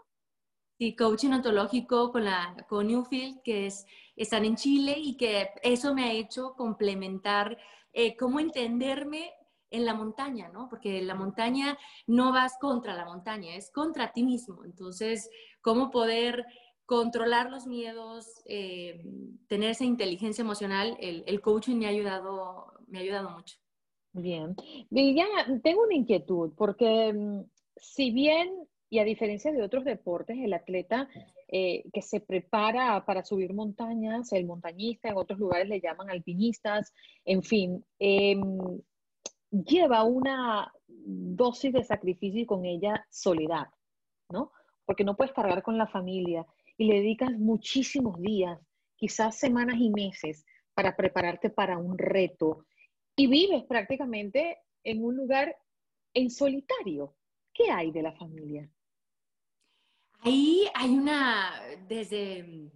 Sí, 0.79 0.95
coaching 0.95 1.31
ontológico 1.31 2.13
con, 2.13 2.25
la, 2.25 2.55
con 2.69 2.89
Newfield, 2.89 3.41
que 3.43 3.67
es, 3.67 3.87
están 4.17 4.45
en 4.45 4.57
Chile 4.57 4.97
y 4.99 5.17
que 5.17 5.49
eso 5.63 5.95
me 5.95 6.05
ha 6.05 6.13
hecho 6.13 6.55
complementar 6.55 7.57
eh, 7.93 8.17
cómo 8.17 8.41
entenderme 8.41 9.33
en 9.71 9.85
la 9.85 9.95
montaña, 9.95 10.49
¿no? 10.51 10.69
Porque 10.69 10.99
en 10.99 11.07
la 11.07 11.15
montaña 11.15 11.79
no 12.07 12.33
vas 12.33 12.59
contra 12.61 12.95
la 12.95 13.07
montaña, 13.07 13.57
es 13.57 13.71
contra 13.71 14.13
ti 14.13 14.23
mismo. 14.23 14.65
Entonces, 14.65 15.31
cómo 15.61 15.91
poder 15.91 16.45
controlar 16.85 17.51
los 17.51 17.67
miedos, 17.67 18.43
eh, 18.47 19.03
tener 19.49 19.71
esa 19.71 19.85
inteligencia 19.85 20.43
emocional, 20.43 20.97
el, 21.01 21.41
coaching 21.41 21.77
me 21.77 21.87
ha 21.87 21.89
ayudado, 21.89 22.73
me 22.87 22.99
ha 22.99 23.01
ayudado 23.01 23.31
mucho. 23.31 23.57
Bien. 24.13 24.55
Viviana, 24.91 25.61
tengo 25.63 25.85
una 25.85 25.95
inquietud, 25.95 26.53
porque 26.55 27.13
mm, 27.15 27.45
si 27.77 28.11
bien, 28.11 28.53
y 28.91 28.99
a 28.99 29.05
diferencia 29.05 29.53
de 29.53 29.63
otros 29.63 29.85
deportes, 29.85 30.37
el 30.39 30.53
atleta 30.53 31.09
eh, 31.55 31.85
que 31.93 32.01
se 32.01 32.21
prepara 32.21 33.05
para 33.05 33.23
subir 33.23 33.53
montañas, 33.53 34.33
el 34.33 34.47
montañista, 34.47 35.11
en 35.11 35.19
otros 35.19 35.39
lugares 35.39 35.69
le 35.69 35.83
llaman 35.83 36.09
alpinistas, 36.09 36.95
en 37.27 37.43
fin, 37.43 37.85
em, 37.99 38.59
lleva 39.51 40.03
una 40.05 40.73
dosis 40.89 41.75
de 41.75 41.85
sacrificio 41.85 42.41
y 42.41 42.47
con 42.47 42.65
ella 42.65 43.07
soledad, 43.11 43.67
¿no? 44.31 44.51
Porque 44.87 45.05
no 45.05 45.15
puedes 45.15 45.35
cargar 45.35 45.63
con 45.63 45.77
la 45.77 45.87
familia 45.87 46.47
y 46.79 46.87
le 46.87 46.95
dedicas 46.95 47.33
muchísimos 47.33 48.19
días, 48.19 48.59
quizás 48.97 49.37
semanas 49.37 49.77
y 49.79 49.91
meses, 49.91 50.47
para 50.73 50.97
prepararte 50.97 51.51
para 51.51 51.77
un 51.77 51.99
reto 51.99 52.65
y 53.15 53.27
vives 53.27 53.65
prácticamente 53.65 54.57
en 54.85 55.05
un 55.05 55.17
lugar 55.17 55.55
en 56.15 56.31
solitario. 56.31 57.15
¿Qué 57.53 57.71
hay 57.71 57.91
de 57.91 58.01
la 58.01 58.13
familia? 58.13 58.67
Ahí 60.25 60.69
hay 60.75 60.91
una, 60.91 61.53
desde 61.89 62.71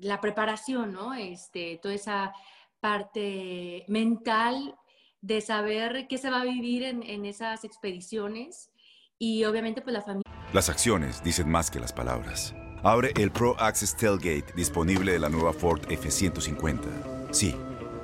la 0.00 0.20
preparación, 0.20 0.92
¿no? 0.92 1.14
Este, 1.14 1.78
toda 1.82 1.94
esa 1.94 2.32
parte 2.80 3.84
mental 3.88 4.76
de 5.22 5.40
saber 5.40 6.06
qué 6.08 6.18
se 6.18 6.30
va 6.30 6.42
a 6.42 6.44
vivir 6.44 6.82
en, 6.82 7.02
en 7.02 7.24
esas 7.24 7.64
expediciones 7.64 8.70
y 9.18 9.44
obviamente 9.44 9.80
pues 9.80 9.94
la 9.94 10.02
familia. 10.02 10.30
Las 10.52 10.68
acciones 10.68 11.22
dicen 11.22 11.48
más 11.48 11.70
que 11.70 11.80
las 11.80 11.92
palabras. 11.92 12.54
Abre 12.82 13.12
el 13.16 13.30
Pro 13.30 13.58
Access 13.58 13.96
Tailgate 13.96 14.52
disponible 14.54 15.12
de 15.12 15.18
la 15.18 15.28
nueva 15.28 15.52
Ford 15.52 15.80
F-150. 15.90 17.28
Sí, 17.30 17.54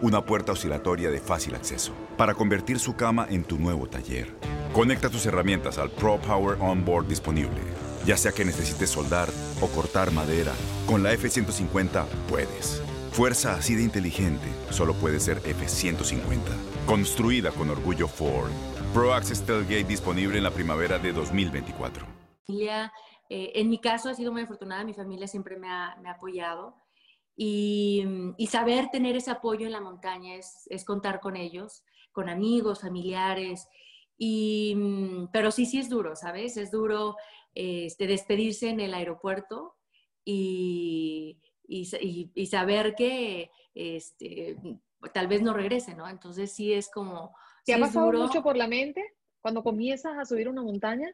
una 0.01 0.25
puerta 0.25 0.53
oscilatoria 0.53 1.11
de 1.11 1.21
fácil 1.21 1.55
acceso 1.55 1.93
para 2.17 2.35
convertir 2.35 2.79
su 2.79 2.97
cama 2.97 3.27
en 3.29 3.45
tu 3.45 3.59
nuevo 3.59 3.89
taller. 3.89 4.35
Conecta 4.73 5.11
tus 5.11 5.25
herramientas 5.27 5.79
al 5.79 5.91
Pro 5.91 6.19
Power 6.19 6.59
Onboard 6.61 7.09
disponible 7.09 7.86
ya 8.07 8.17
sea 8.17 8.33
que 8.33 8.45
necesites 8.45 8.91
soldar 8.91 9.29
o 9.61 9.67
cortar 9.67 10.13
madera, 10.13 10.53
con 10.87 11.03
la 11.03 11.13
F-150 11.13 12.07
puedes. 12.29 12.81
Fuerza 13.11 13.55
así 13.55 13.75
de 13.75 13.83
inteligente 13.83 14.47
solo 14.71 14.95
puede 14.95 15.19
ser 15.19 15.39
F-150. 15.39 16.41
Construida 16.87 17.51
con 17.51 17.69
orgullo 17.69 18.07
Ford. 18.07 18.51
Pro 18.95 19.13
Access 19.13 19.45
Tailgate 19.45 19.85
disponible 19.85 20.39
en 20.39 20.45
la 20.45 20.51
primavera 20.51 20.99
de 20.99 21.13
2024. 21.13 22.07
Eh, 23.29 23.53
en 23.55 23.69
mi 23.69 23.79
caso 23.79 24.09
ha 24.09 24.15
sido 24.15 24.33
muy 24.33 24.43
afortunada, 24.43 24.85
mi 24.85 24.95
familia 24.95 25.27
siempre 25.27 25.57
me 25.57 25.69
ha, 25.69 25.97
apoyado. 26.07 26.77
Y, 27.37 28.05
saber 28.49 28.89
tener 28.91 29.17
ese 29.17 29.33
apoyo 29.33 29.67
en 29.67 29.73
la 29.73 29.81
montaña 29.81 30.37
es, 30.37 30.67
es 30.71 30.85
contar 30.85 31.21
con 31.21 31.37
ellos, 31.37 31.83
con 32.13 32.29
amigos, 32.29 32.81
familiares. 32.81 33.69
Y, 34.17 34.77
pero 35.33 35.51
sí, 35.51 35.67
sí 35.67 35.79
es 35.79 35.91
duro, 35.91 36.17
¿sabes? 36.17 36.57
Es 36.57 36.71
duro 36.71 37.17
este, 37.57 38.07
despedirse 38.07 38.69
en 38.69 38.81
el 38.81 38.93
aeropuerto 38.95 39.75
y, 40.25 41.41
y, 41.67 42.47
saber 42.47 42.95
que 42.95 43.51
este, 43.75 44.57
tal 45.15 45.27
vez 45.27 45.41
no 45.43 45.55
regrese, 45.55 45.95
¿no? 45.95 46.09
Entonces 46.09 46.53
sí 46.53 46.73
es 46.73 46.91
como... 46.91 47.35
¿Te 47.65 47.75
ha 47.75 47.81
pasado 47.81 48.13
mucho 48.13 48.43
por 48.43 48.57
la 48.57 48.69
mente 48.69 49.03
cuando 49.41 49.63
comienzas 49.63 50.19
a 50.19 50.25
subir 50.25 50.49
una 50.49 50.63
montaña? 50.63 51.11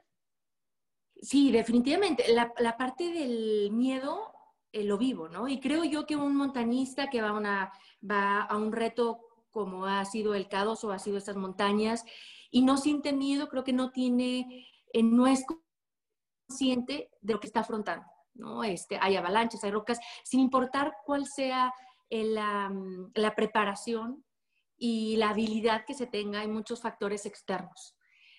Sí, 1.20 1.52
definitivamente. 1.52 2.24
La, 2.32 2.52
la 2.58 2.76
parte 2.76 3.12
del 3.12 3.70
miedo 3.70 4.34
eh, 4.72 4.84
lo 4.84 4.98
vivo, 4.98 5.28
¿no? 5.28 5.48
Y 5.48 5.60
creo 5.60 5.84
yo 5.84 6.06
que 6.06 6.16
un 6.16 6.34
montañista 6.34 7.10
que 7.10 7.22
va 7.22 7.28
a, 7.28 7.32
una, 7.32 7.72
va 8.02 8.42
a 8.42 8.56
un 8.56 8.72
reto 8.72 9.20
como 9.50 9.86
ha 9.86 10.04
sido 10.06 10.34
el 10.34 10.48
K2 10.48 10.82
o 10.84 10.92
ha 10.92 10.98
sido 10.98 11.18
estas 11.18 11.36
montañas 11.36 12.04
y 12.50 12.62
no 12.62 12.78
siente 12.78 13.12
miedo, 13.12 13.48
creo 13.48 13.64
que 13.64 13.74
no 13.74 13.90
tiene, 13.90 14.66
eh, 14.92 15.02
no 15.02 15.26
es 15.26 15.44
consciente 16.52 17.10
de 17.20 17.32
lo 17.32 17.40
que 17.40 17.46
está 17.46 17.60
afrontando, 17.60 18.06
¿no? 18.34 18.62
Este, 18.62 18.98
hay 19.00 19.16
avalanchas, 19.16 19.64
hay 19.64 19.70
rocas, 19.70 19.98
sin 20.24 20.40
importar 20.40 20.94
cuál 21.06 21.26
sea 21.26 21.72
la, 22.10 22.70
preparación 23.34 24.22
y 24.76 25.16
la 25.16 25.30
habilidad 25.30 25.84
que 25.86 25.94
se 25.94 26.06
tenga, 26.06 26.40
hay 26.40 26.48
muchos 26.48 26.82
factores 26.82 27.24
externos. 27.24 27.96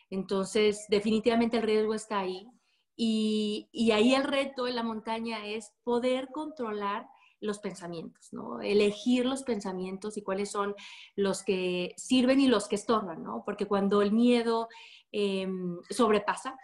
Entonces, 0.09 0.85
definitivamente 0.89 1.57
el 1.57 1.63
riesgo 1.63 1.95
está 1.95 2.19
ahí. 2.19 2.47
Y, 2.95 3.69
y 3.71 3.89
ahí 3.91 4.13
el 4.13 4.23
reto 4.23 4.67
en 4.67 4.75
la 4.75 4.83
montaña 4.83 5.47
es 5.47 5.71
poder 5.83 6.29
controlar 6.31 7.07
los 7.39 7.57
pensamientos, 7.57 8.31
¿no? 8.31 8.61
Elegir 8.61 9.25
los 9.25 9.41
pensamientos 9.41 10.17
y 10.17 10.21
cuáles 10.21 10.51
son 10.51 10.75
los 11.15 11.43
que 11.43 11.93
sirven 11.97 12.39
y 12.39 12.47
los 12.47 12.67
que 12.67 12.75
estorban, 12.75 13.23
¿no? 13.23 13.41
Porque 13.43 13.65
cuando 13.65 14.03
el 14.03 14.11
miedo 14.11 14.69
em, 15.11 15.79
sobrepasa, 15.89 16.55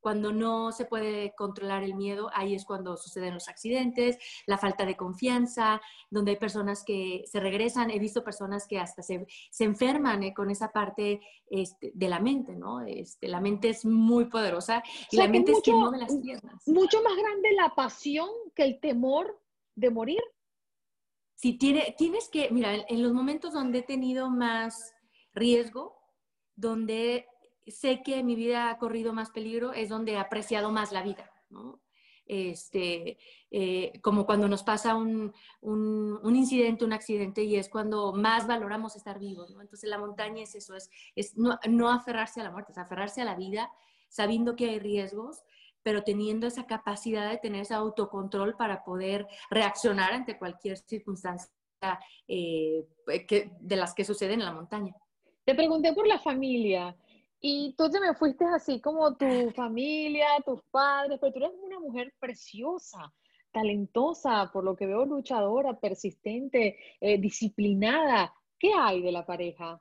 cuando 0.00 0.32
no 0.32 0.72
se 0.72 0.84
puede 0.84 1.34
controlar 1.34 1.82
el 1.82 1.94
miedo, 1.94 2.30
ahí 2.32 2.54
es 2.54 2.64
cuando 2.64 2.96
suceden 2.96 3.34
los 3.34 3.48
accidentes, 3.48 4.18
la 4.46 4.58
falta 4.58 4.86
de 4.86 4.96
confianza, 4.96 5.80
donde 6.10 6.32
hay 6.32 6.36
personas 6.36 6.84
que 6.84 7.24
se 7.26 7.40
regresan. 7.40 7.90
He 7.90 7.98
visto 7.98 8.22
personas 8.22 8.66
que 8.66 8.78
hasta 8.78 9.02
se, 9.02 9.26
se 9.50 9.64
enferman 9.64 10.22
eh, 10.22 10.34
con 10.34 10.50
esa 10.50 10.70
parte 10.70 11.20
este, 11.48 11.92
de 11.94 12.08
la 12.08 12.20
mente, 12.20 12.54
¿no? 12.54 12.80
Este, 12.80 13.28
la 13.28 13.40
mente 13.40 13.70
es 13.70 13.84
muy 13.84 14.26
poderosa 14.26 14.82
y 15.10 15.16
la 15.16 15.28
mente 15.28 15.52
es 15.52 15.60
quien 15.60 15.76
mueve 15.76 15.98
las 15.98 16.16
piernas. 16.16 16.62
Mucho 16.66 17.02
más 17.02 17.16
grande 17.16 17.52
la 17.52 17.74
pasión 17.74 18.28
que 18.54 18.64
el 18.64 18.80
temor 18.80 19.40
de 19.74 19.90
morir. 19.90 20.22
Si 21.34 21.58
tiene, 21.58 21.94
tienes 21.98 22.28
que, 22.28 22.50
mira, 22.50 22.74
en 22.74 23.02
los 23.02 23.12
momentos 23.12 23.52
donde 23.52 23.80
he 23.80 23.82
tenido 23.82 24.30
más 24.30 24.94
riesgo, 25.34 25.96
donde 26.56 27.26
sé 27.66 28.02
que 28.02 28.22
mi 28.22 28.34
vida 28.34 28.70
ha 28.70 28.78
corrido 28.78 29.12
más 29.12 29.30
peligro, 29.30 29.72
es 29.72 29.88
donde 29.88 30.12
he 30.12 30.18
apreciado 30.18 30.70
más 30.70 30.92
la 30.92 31.02
vida, 31.02 31.30
este, 32.26 33.18
eh, 33.50 34.00
como 34.02 34.26
cuando 34.26 34.48
nos 34.48 34.62
pasa 34.62 34.96
un, 34.96 35.32
un, 35.60 36.36
incidente, 36.36 36.84
un 36.84 36.92
accidente, 36.92 37.44
y 37.44 37.56
es 37.56 37.68
cuando 37.68 38.12
más 38.12 38.46
valoramos 38.46 38.96
estar 38.96 39.18
vivos. 39.18 39.52
¿no? 39.54 39.60
Entonces 39.60 39.88
la 39.88 39.98
montaña 39.98 40.42
es 40.42 40.54
eso, 40.54 40.74
es, 40.74 40.90
es 41.14 41.36
no, 41.36 41.90
aferrarse 41.90 42.40
a 42.40 42.44
la 42.44 42.50
muerte, 42.50 42.72
es 42.72 42.78
aferrarse 42.78 43.22
a 43.22 43.24
la 43.24 43.36
vida, 43.36 43.70
sabiendo 44.08 44.56
que 44.56 44.70
hay 44.70 44.78
riesgos, 44.78 45.42
pero 45.82 46.02
teniendo 46.02 46.48
esa 46.48 46.66
capacidad 46.66 47.30
de 47.30 47.38
tener 47.38 47.62
ese 47.62 47.74
autocontrol 47.74 48.56
para 48.56 48.82
poder 48.82 49.28
reaccionar 49.50 50.12
ante 50.12 50.36
cualquier 50.36 50.78
circunstancia 50.78 51.52
eh, 52.26 52.84
de 53.06 53.76
las 53.76 53.94
que 53.94 54.04
suceden 54.04 54.40
en 54.40 54.46
la 54.46 54.52
montaña. 54.52 54.96
Te 55.44 55.54
pregunté 55.54 55.92
por 55.92 56.08
la 56.08 56.18
familia. 56.18 56.96
Y 57.48 57.76
tú 57.78 57.88
te 57.88 58.00
me 58.00 58.12
fuiste 58.12 58.44
así 58.44 58.80
como 58.80 59.14
tu 59.14 59.52
familia, 59.52 60.26
tus 60.44 60.60
padres, 60.62 61.16
pero 61.20 61.32
tú 61.32 61.38
eres 61.38 61.52
una 61.62 61.78
mujer 61.78 62.12
preciosa, 62.18 63.14
talentosa, 63.52 64.50
por 64.52 64.64
lo 64.64 64.74
que 64.74 64.86
veo 64.86 65.04
luchadora, 65.04 65.78
persistente, 65.78 66.76
eh, 67.00 67.20
disciplinada. 67.20 68.34
¿Qué 68.58 68.72
hay 68.76 69.00
de 69.00 69.12
la 69.12 69.24
pareja? 69.24 69.80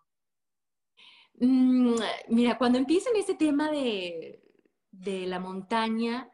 Mm, 1.40 1.96
mira, 2.28 2.56
cuando 2.60 2.78
empieza 2.78 3.10
en 3.10 3.16
este 3.16 3.34
tema 3.34 3.72
de, 3.72 4.44
de 4.92 5.26
la 5.26 5.40
montaña, 5.40 6.30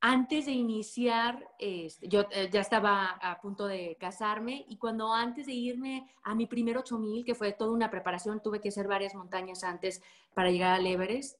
antes 0.00 0.46
de 0.46 0.52
iniciar, 0.52 1.46
este, 1.58 2.08
yo 2.08 2.24
eh, 2.30 2.48
ya 2.50 2.60
estaba 2.60 3.10
a 3.20 3.40
punto 3.40 3.66
de 3.66 3.96
casarme 4.00 4.64
y 4.68 4.78
cuando 4.78 5.12
antes 5.12 5.46
de 5.46 5.52
irme 5.52 6.08
a 6.22 6.34
mi 6.34 6.46
primer 6.46 6.78
8000, 6.78 7.24
que 7.24 7.34
fue 7.34 7.52
toda 7.52 7.72
una 7.72 7.90
preparación, 7.90 8.42
tuve 8.42 8.60
que 8.60 8.70
hacer 8.70 8.88
varias 8.88 9.14
montañas 9.14 9.62
antes 9.62 10.02
para 10.34 10.50
llegar 10.50 10.72
al 10.72 10.86
Everest, 10.86 11.38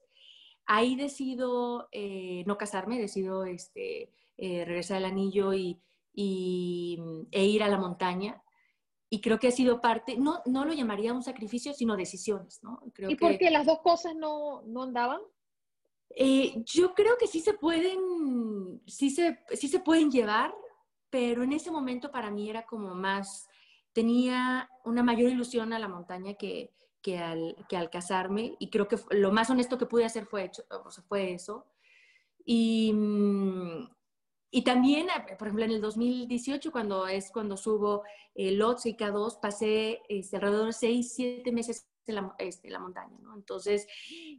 ahí 0.67 0.95
decido 0.95 1.88
eh, 1.90 2.45
no 2.47 2.59
casarme, 2.59 3.00
decido 3.00 3.45
este, 3.45 4.12
eh, 4.37 4.64
regresar 4.67 4.99
al 4.99 5.07
anillo 5.07 5.55
y, 5.55 5.81
e 6.14 7.45
ir 7.45 7.62
a 7.62 7.69
la 7.69 7.79
montaña. 7.79 8.43
Y 9.09 9.23
creo 9.23 9.38
que 9.38 9.49
ha 9.49 9.52
sido 9.52 9.81
parte, 9.81 10.19
no, 10.19 10.43
no 10.45 10.67
lo 10.67 10.75
llamaría 10.75 11.14
un 11.14 11.23
sacrificio, 11.23 11.73
sino 11.73 11.97
decisiones, 11.97 12.62
¿no? 12.62 12.83
Creo 12.93 13.11
¿Y 13.11 13.17
por 13.17 13.38
qué 13.38 13.50
las 13.50 13.67
dos 13.67 13.81
cosas 13.81 14.14
no, 14.14 14.62
no 14.67 14.83
andaban? 14.83 15.21
Eh, 16.17 16.62
yo 16.64 16.95
creo 16.95 17.17
que 17.19 17.26
sí 17.26 17.40
se 17.40 17.55
pueden, 17.55 18.83
sí 18.87 19.11
se, 19.11 19.38
sí 19.52 19.69
se 19.69 19.81
pueden 19.81 20.11
llevar, 20.11 20.52
pero 21.09 21.43
en 21.43 21.52
ese 21.52 21.71
momento 21.71 22.11
para 22.11 22.31
mí 22.31 22.50
era 22.50 22.67
como 22.67 22.95
más, 22.95 23.49
tenía 23.93 24.69
una 24.85 25.02
mayor 25.02 25.31
ilusión 25.31 25.73
a 25.73 25.79
la 25.79 25.88
montaña 25.88 26.35
que, 26.35 26.73
que, 27.00 27.19
al, 27.19 27.57
que 27.69 27.76
al 27.76 27.90
casarme 27.90 28.57
y 28.59 28.71
creo 28.71 28.88
que 28.88 28.97
lo 29.11 29.33
más 29.33 29.50
honesto 29.50 29.79
que 29.79 29.87
pude 29.87 30.05
hacer 30.05 30.26
fue, 30.26 30.45
hecho, 30.45 30.62
o 30.85 30.90
sea, 30.90 31.05
fue 31.05 31.33
eso. 31.33 31.67
Y, 32.45 32.93
mm, 32.93 33.88
y 34.50 34.62
también, 34.62 35.09
eh, 35.09 35.37
por 35.38 35.49
ejemplo, 35.49 35.64
en 35.64 35.73
el 35.73 35.81
2018, 35.81 36.73
cuando 36.73 37.07
es 37.07 37.31
cuando 37.31 37.57
subo 37.57 38.02
el 38.35 38.61
OTS 38.61 38.87
y 38.87 38.97
K2, 38.97 39.38
pasé 39.40 40.02
este, 40.09 40.37
alrededor 40.37 40.67
de 40.67 40.73
6, 40.73 41.12
7 41.14 41.52
meses 41.52 41.88
en 42.07 42.17
la, 42.17 42.35
este, 42.38 42.69
la 42.69 42.81
montaña, 42.81 43.17
¿no? 43.21 43.37
Entonces, 43.37 43.87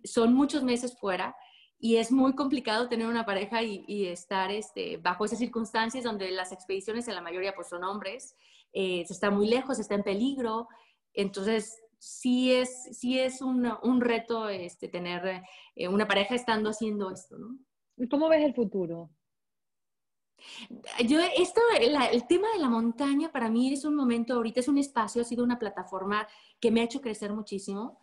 son 0.03 0.33
muchos 0.33 0.63
meses 0.63 0.97
fuera 0.99 1.35
y 1.83 1.97
es 1.97 2.11
muy 2.11 2.35
complicado 2.35 2.88
tener 2.88 3.07
una 3.07 3.25
pareja 3.25 3.63
y, 3.63 4.05
estar 4.05 4.51
este, 4.51 4.97
bajo 4.97 5.25
esas 5.25 5.39
circunstancias 5.39 6.03
donde 6.03 6.29
las 6.29 6.51
expediciones 6.51 7.07
en 7.07 7.15
la 7.15 7.21
mayoría 7.21 7.55
pues 7.55 7.69
son 7.69 7.83
hombres, 7.83 8.35
eh, 8.71 9.03
se 9.07 9.13
está 9.13 9.31
muy 9.31 9.47
lejos, 9.47 9.79
está 9.79 9.95
en 9.95 10.03
peligro, 10.03 10.67
entonces 11.11 11.81
sí 11.97 12.53
es, 12.53 12.89
sí 12.91 13.19
es 13.19 13.41
un, 13.41 13.67
un 13.81 14.00
reto 14.00 14.47
este, 14.47 14.89
tener 14.89 15.41
eh, 15.75 15.88
una 15.88 16.07
pareja 16.07 16.35
estando 16.35 16.69
haciendo 16.69 17.09
esto, 17.09 17.39
¿no? 17.39 17.57
¿Y 17.97 18.07
cómo 18.07 18.29
ves 18.29 18.45
el 18.45 18.53
futuro? 18.53 19.09
Yo, 21.05 21.19
esto, 21.35 21.61
el 21.79 22.27
tema 22.27 22.47
de 22.53 22.59
la 22.59 22.69
montaña 22.69 23.31
para 23.31 23.50
mí 23.50 23.73
es 23.73 23.85
un 23.85 23.95
momento, 23.95 24.35
ahorita 24.35 24.59
es 24.59 24.67
un 24.67 24.77
espacio, 24.77 25.23
ha 25.23 25.25
sido 25.25 25.43
una 25.43 25.57
plataforma 25.57 26.27
que 26.59 26.70
me 26.70 26.81
ha 26.81 26.85
hecho 26.85 27.01
crecer 27.01 27.33
muchísimo 27.33 28.00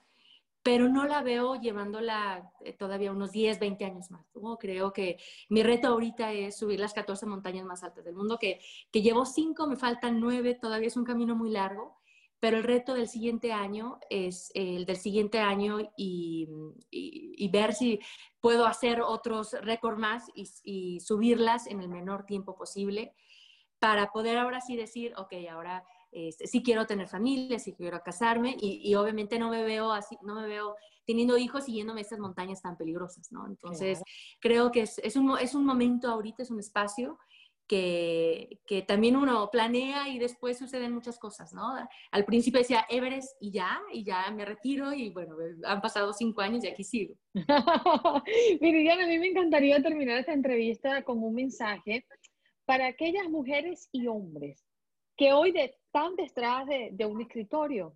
pero 0.63 0.89
no 0.89 1.05
la 1.07 1.23
veo 1.23 1.57
llevándola 1.57 2.53
eh, 2.65 2.73
todavía 2.73 3.13
unos 3.13 3.33
10, 3.33 3.59
20 3.59 3.85
años 3.85 4.11
más. 4.11 4.27
Creo 4.59 4.93
que 4.93 5.19
mi 5.49 5.63
reto 5.63 5.89
ahorita 5.89 6.33
es 6.33 6.59
subir 6.59 6.81
las 6.81 6.95
14 6.95 7.27
montañas 7.27 7.65
más 7.65 7.83
altas 7.83 8.05
del 8.05 8.15
mundo, 8.15 8.39
que, 8.39 8.61
que 8.91 9.03
llevo 9.03 9.25
5, 9.25 9.67
me 9.67 9.77
faltan 9.77 10.21
9, 10.21 10.59
todavía 10.61 10.89
es 10.89 10.97
un 10.97 11.05
camino 11.05 11.35
muy 11.37 11.51
largo, 11.51 11.99
pero 12.41 12.59
el 12.59 12.65
reto 12.65 12.95
del 12.95 13.09
siguiente 13.09 13.53
año 13.53 13.99
es 14.11 14.51
el 14.55 14.85
del 14.87 14.97
siguiente 14.97 15.41
año 15.41 15.79
y, 15.97 16.49
y, 16.91 17.49
ver 17.49 17.73
si 17.75 17.99
puedo 18.41 18.65
hacer 18.67 19.01
otros 19.01 19.57
récords 19.63 19.99
más 19.99 20.25
y, 20.35 20.49
y 20.63 21.01
subirlas 21.01 21.67
en 21.67 21.81
el 21.81 21.89
menor 21.89 22.27
tiempo 22.27 22.55
posible 22.55 23.13
para 23.81 24.13
poder 24.13 24.39
ahora 24.39 24.61
sí 24.61 24.77
decir, 24.77 25.15
ok, 25.17 25.33
ahora 25.51 25.85
este, 26.11 26.47
sí 26.47 26.63
quiero 26.63 26.87
tener 26.87 27.09
familia, 27.09 27.59
sí 27.59 27.75
quiero 27.75 28.01
casarme 28.01 28.57
y, 28.61 28.95
obviamente 28.95 29.39
no 29.39 29.51
me 29.51 29.63
veo 29.63 29.93
así, 29.93 30.17
no 30.23 30.35
me 30.35 30.47
veo 30.47 30.75
teniendo 31.07 31.37
hijos 31.39 31.65
siguiéndome 31.65 32.01
estas 32.01 32.19
montañas 32.19 32.63
tan 32.63 32.77
peligrosas, 32.77 33.31
¿no? 33.33 33.47
Entonces, 33.47 34.03
creo 34.41 34.71
que 34.71 34.83
es, 34.83 34.99
es, 34.99 35.17
un, 35.17 35.39
es 35.39 35.55
un 35.55 35.65
momento 35.65 36.09
ahorita, 36.09 36.43
es 36.43 36.51
un 36.51 36.61
espacio 36.61 37.19
que, 37.67 38.61
que, 38.67 38.83
también 38.83 39.17
uno 39.17 39.51
planea 39.51 40.09
y 40.09 40.19
después 40.19 40.59
suceden 40.59 40.93
muchas 40.93 41.19
cosas, 41.19 41.53
¿no? 41.53 41.75
Al 42.11 42.25
principio 42.25 42.61
decía 42.61 42.87
Everest 42.89 43.37
y 43.41 43.53
ya, 43.53 43.79
y 43.93 44.05
ya 44.05 44.31
me 44.31 44.45
retiro 44.47 44.93
y 44.93 45.11
bueno, 45.11 45.37
han 45.65 45.81
pasado 45.81 46.13
cinco 46.13 46.41
años 46.41 46.65
y 46.65 46.69
aquí 46.69 46.85
sigo. 46.85 47.15
Miriam, 48.61 49.01
a 49.01 49.07
mí 49.07 49.19
me 49.19 49.29
encantaría 49.29 49.83
terminar 49.83 50.19
esta 50.19 50.33
entrevista 50.33 51.03
con 51.05 51.23
un 51.23 51.35
mensaje 51.35 52.07
para 52.65 52.87
aquellas 52.87 53.29
mujeres 53.29 53.89
y 53.93 54.07
hombres 54.07 54.68
que 55.19 55.33
hoy 55.33 55.53
están 55.57 56.15
detrás 56.15 56.65
de, 56.67 57.05
un 57.05 57.21
escritorio 57.21 57.93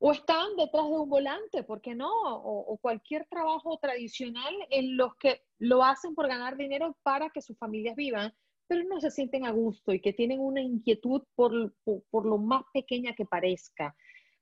o 0.00 0.10
están 0.10 0.56
detrás 0.56 0.88
de 0.88 0.96
un 0.96 1.08
volante, 1.08 1.62
¿por 1.62 1.82
qué 1.82 1.94
no? 1.94 2.10
O, 2.10 2.78
cualquier 2.78 3.26
trabajo 3.26 3.78
tradicional 3.78 4.54
en 4.70 4.96
los 4.96 5.14
que 5.16 5.42
lo 5.58 5.84
hacen 5.84 6.14
por 6.14 6.26
ganar 6.26 6.56
dinero 6.56 6.96
para 7.02 7.28
que 7.28 7.42
sus 7.42 7.58
familias 7.58 7.94
vivan, 7.94 8.32
pero 8.66 8.82
no 8.84 9.00
se 9.00 9.10
sienten 9.10 9.44
a 9.44 9.50
gusto 9.50 9.92
y 9.92 10.00
que 10.00 10.14
tienen 10.14 10.40
una 10.40 10.62
inquietud 10.62 11.22
por, 11.34 11.74
por, 12.10 12.26
lo 12.26 12.38
más 12.38 12.64
pequeña 12.72 13.14
que 13.14 13.26
parezca. 13.26 13.94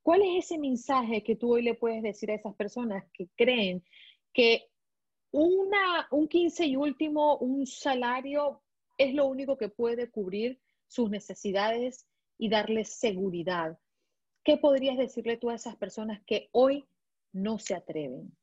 ¿Cuál 0.03 0.23
es 0.23 0.45
ese 0.45 0.59
mensaje 0.59 1.25
que 1.25 1.35
tú 1.35 1.55
hoy 1.55 1.63
le 1.63 1.75
puedes 1.75 2.03
decir 2.03 2.31
a 2.31 2.35
esas 2.35 2.55
personas 2.55 3.05
que 3.13 3.29
creen 3.37 3.83
que 4.33 4.69
una, 5.33 6.07
un 6.13 6.29
15 6.29 6.65
y 6.65 6.77
último, 6.77 7.39
un 7.39 7.67
salario 7.67 8.63
es 8.99 9.15
lo 9.15 9.27
único 9.27 9.57
que 9.57 9.69
puede 9.69 10.11
cubrir 10.11 10.62
sus 10.93 11.09
necesidades 11.09 12.07
y 12.37 12.51
darles 12.51 12.93
seguridad. 12.93 13.79
¿Qué 14.45 14.59
podrías 14.59 14.99
decirle 14.99 15.39
tú 15.39 15.49
a 15.49 15.55
esas 15.55 15.77
personas 15.77 16.21
que 16.27 16.51
hoy 16.53 16.87
no 17.33 17.59
se 17.59 17.75
atreven? 17.75 18.37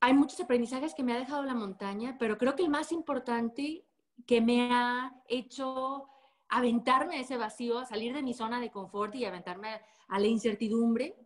hay 0.00 0.14
muchos 0.14 0.38
aprendizajes 0.38 0.94
que 0.94 1.02
me 1.02 1.12
ha 1.12 1.18
dejado 1.18 1.42
la 1.42 1.54
montaña, 1.54 2.16
pero 2.16 2.38
creo 2.38 2.54
que 2.54 2.62
el 2.62 2.68
más 2.68 2.92
importante 2.92 3.84
que 4.24 4.40
me 4.40 4.72
ha 4.72 5.20
hecho 5.26 6.08
aventarme 6.48 7.16
a 7.16 7.20
ese 7.20 7.36
vacío, 7.36 7.84
salir 7.84 8.14
de 8.14 8.22
mi 8.22 8.34
zona 8.34 8.60
de 8.60 8.70
confort 8.70 9.16
y 9.16 9.24
aventarme 9.24 9.80
a 10.06 10.20
la 10.20 10.26
incertidumbre, 10.28 11.16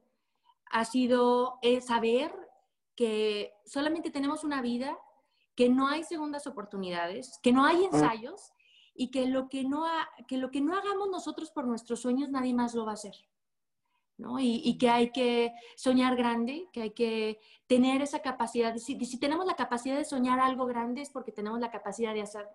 ha 0.71 0.87
sido 0.87 1.59
saber 1.83 2.33
que 2.95 3.53
solamente 3.67 4.11
tenemos 4.11 4.45
una 4.45 4.63
vida 4.63 4.99
que 5.55 5.69
no 5.69 5.89
hay 5.89 6.05
segundas 6.05 6.47
oportunidades, 6.47 7.39
que 7.43 7.53
no 7.53 7.65
hay 7.65 7.85
ensayos 7.85 8.53
y 8.95 9.11
que 9.11 9.27
lo 9.27 9.49
que 9.49 9.65
no, 9.65 9.85
que 10.27 10.37
lo 10.37 10.51
que 10.51 10.61
no 10.61 10.77
hagamos 10.77 11.11
nosotros 11.11 11.51
por 11.51 11.67
nuestros 11.67 12.01
sueños 12.01 12.31
nadie 12.31 12.55
más 12.55 12.75
lo 12.75 12.85
va 12.85 12.93
a 12.93 12.95
hacer. 12.95 13.15
¿no? 14.19 14.39
Y, 14.39 14.79
que 14.79 14.89
hay 14.89 15.11
que 15.11 15.53
soñar 15.75 16.17
grande, 16.17 16.69
que 16.73 16.83
hay 16.83 16.91
que 16.91 17.41
tener 17.67 18.03
esa 18.03 18.21
capacidad. 18.21 18.77
Si, 18.77 19.05
si 19.05 19.19
tenemos 19.19 19.47
la 19.47 19.57
capacidad 19.57 19.97
de 19.97 20.05
soñar 20.05 20.39
algo 20.39 20.67
grande 20.67 21.03
es 21.03 21.11
porque 21.11 21.33
tenemos 21.33 21.59
la 21.59 21.71
capacidad 21.71 22.15
de 22.15 22.23
hacer 22.23 22.47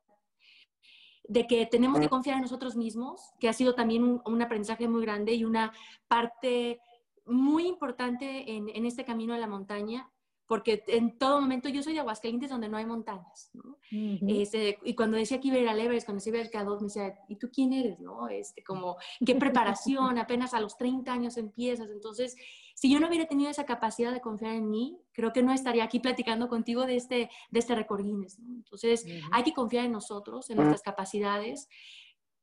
de 1.27 1.45
que 1.45 1.65
tenemos 1.65 1.99
que 1.99 2.07
confiar 2.07 2.37
en 2.37 2.43
nosotros 2.43 2.77
mismos, 2.77 3.33
que 3.39 3.49
ha 3.49 3.53
sido 3.53 3.75
también 3.75 4.21
un, 4.23 4.41
aprendizaje 4.41 4.87
muy 4.87 5.01
grande 5.01 5.33
y 5.33 5.43
una 5.43 5.73
parte 6.07 6.79
muy 7.25 7.67
importante 7.67 8.49
en, 8.55 8.69
en, 8.69 8.85
este 8.85 9.03
camino 9.03 9.33
de 9.33 9.41
la 9.41 9.47
montaña, 9.47 10.09
porque 10.47 10.83
en 10.87 11.17
todo 11.17 11.41
momento 11.41 11.67
yo 11.67 11.83
soy 11.83 11.93
de 11.93 11.99
Aguascalientes 11.99 12.49
donde 12.49 12.69
no 12.69 12.77
hay 12.77 12.85
montañas, 12.85 13.51
¿no? 13.53 13.77
Este, 13.91 14.79
y 14.83 14.95
cuando 14.95 15.17
decía 15.17 15.41
que 15.41 15.49
iba 15.49 15.57
a 15.57 15.59
ir 15.59 15.67
al 15.67 15.79
Everest, 15.79 16.07
cuando 16.07 16.21
se 16.21 16.29
iba 16.29 16.39
al 16.39 16.49
K2, 16.49 16.79
me 16.79 16.85
decía, 16.85 17.19
¿y 17.27 17.35
tú 17.35 17.49
quién 17.53 17.73
eres, 17.73 17.99
no? 17.99 18.29
Este, 18.29 18.63
como, 18.63 18.95
¿qué 19.25 19.35
preparación? 19.35 20.17
Apenas 20.17 20.53
a 20.53 20.61
los 20.61 20.77
30 20.77 21.11
años 21.11 21.35
empiezas. 21.35 21.89
Entonces, 21.89 22.37
si 22.75 22.89
yo 22.89 22.99
no 23.01 23.09
hubiera 23.09 23.25
tenido 23.25 23.49
esa 23.49 23.65
capacidad 23.65 24.13
de 24.13 24.21
confiar 24.21 24.53
en 24.53 24.69
mí, 24.69 24.97
creo 25.11 25.33
que 25.33 25.43
no 25.43 25.51
estaría 25.51 25.83
aquí 25.83 25.99
platicando 25.99 26.47
contigo 26.47 26.85
de 26.85 26.95
este, 26.95 27.29
de 27.51 27.59
este 27.59 27.75
récord 27.75 28.03
Guinness, 28.03 28.39
¿no? 28.39 28.55
Entonces, 28.55 29.05
hay 29.31 29.43
que 29.43 29.53
confiar 29.53 29.83
en 29.83 29.91
nosotros, 29.91 30.49
en 30.49 30.57
nuestras 30.57 30.81
capacidades. 30.81 31.67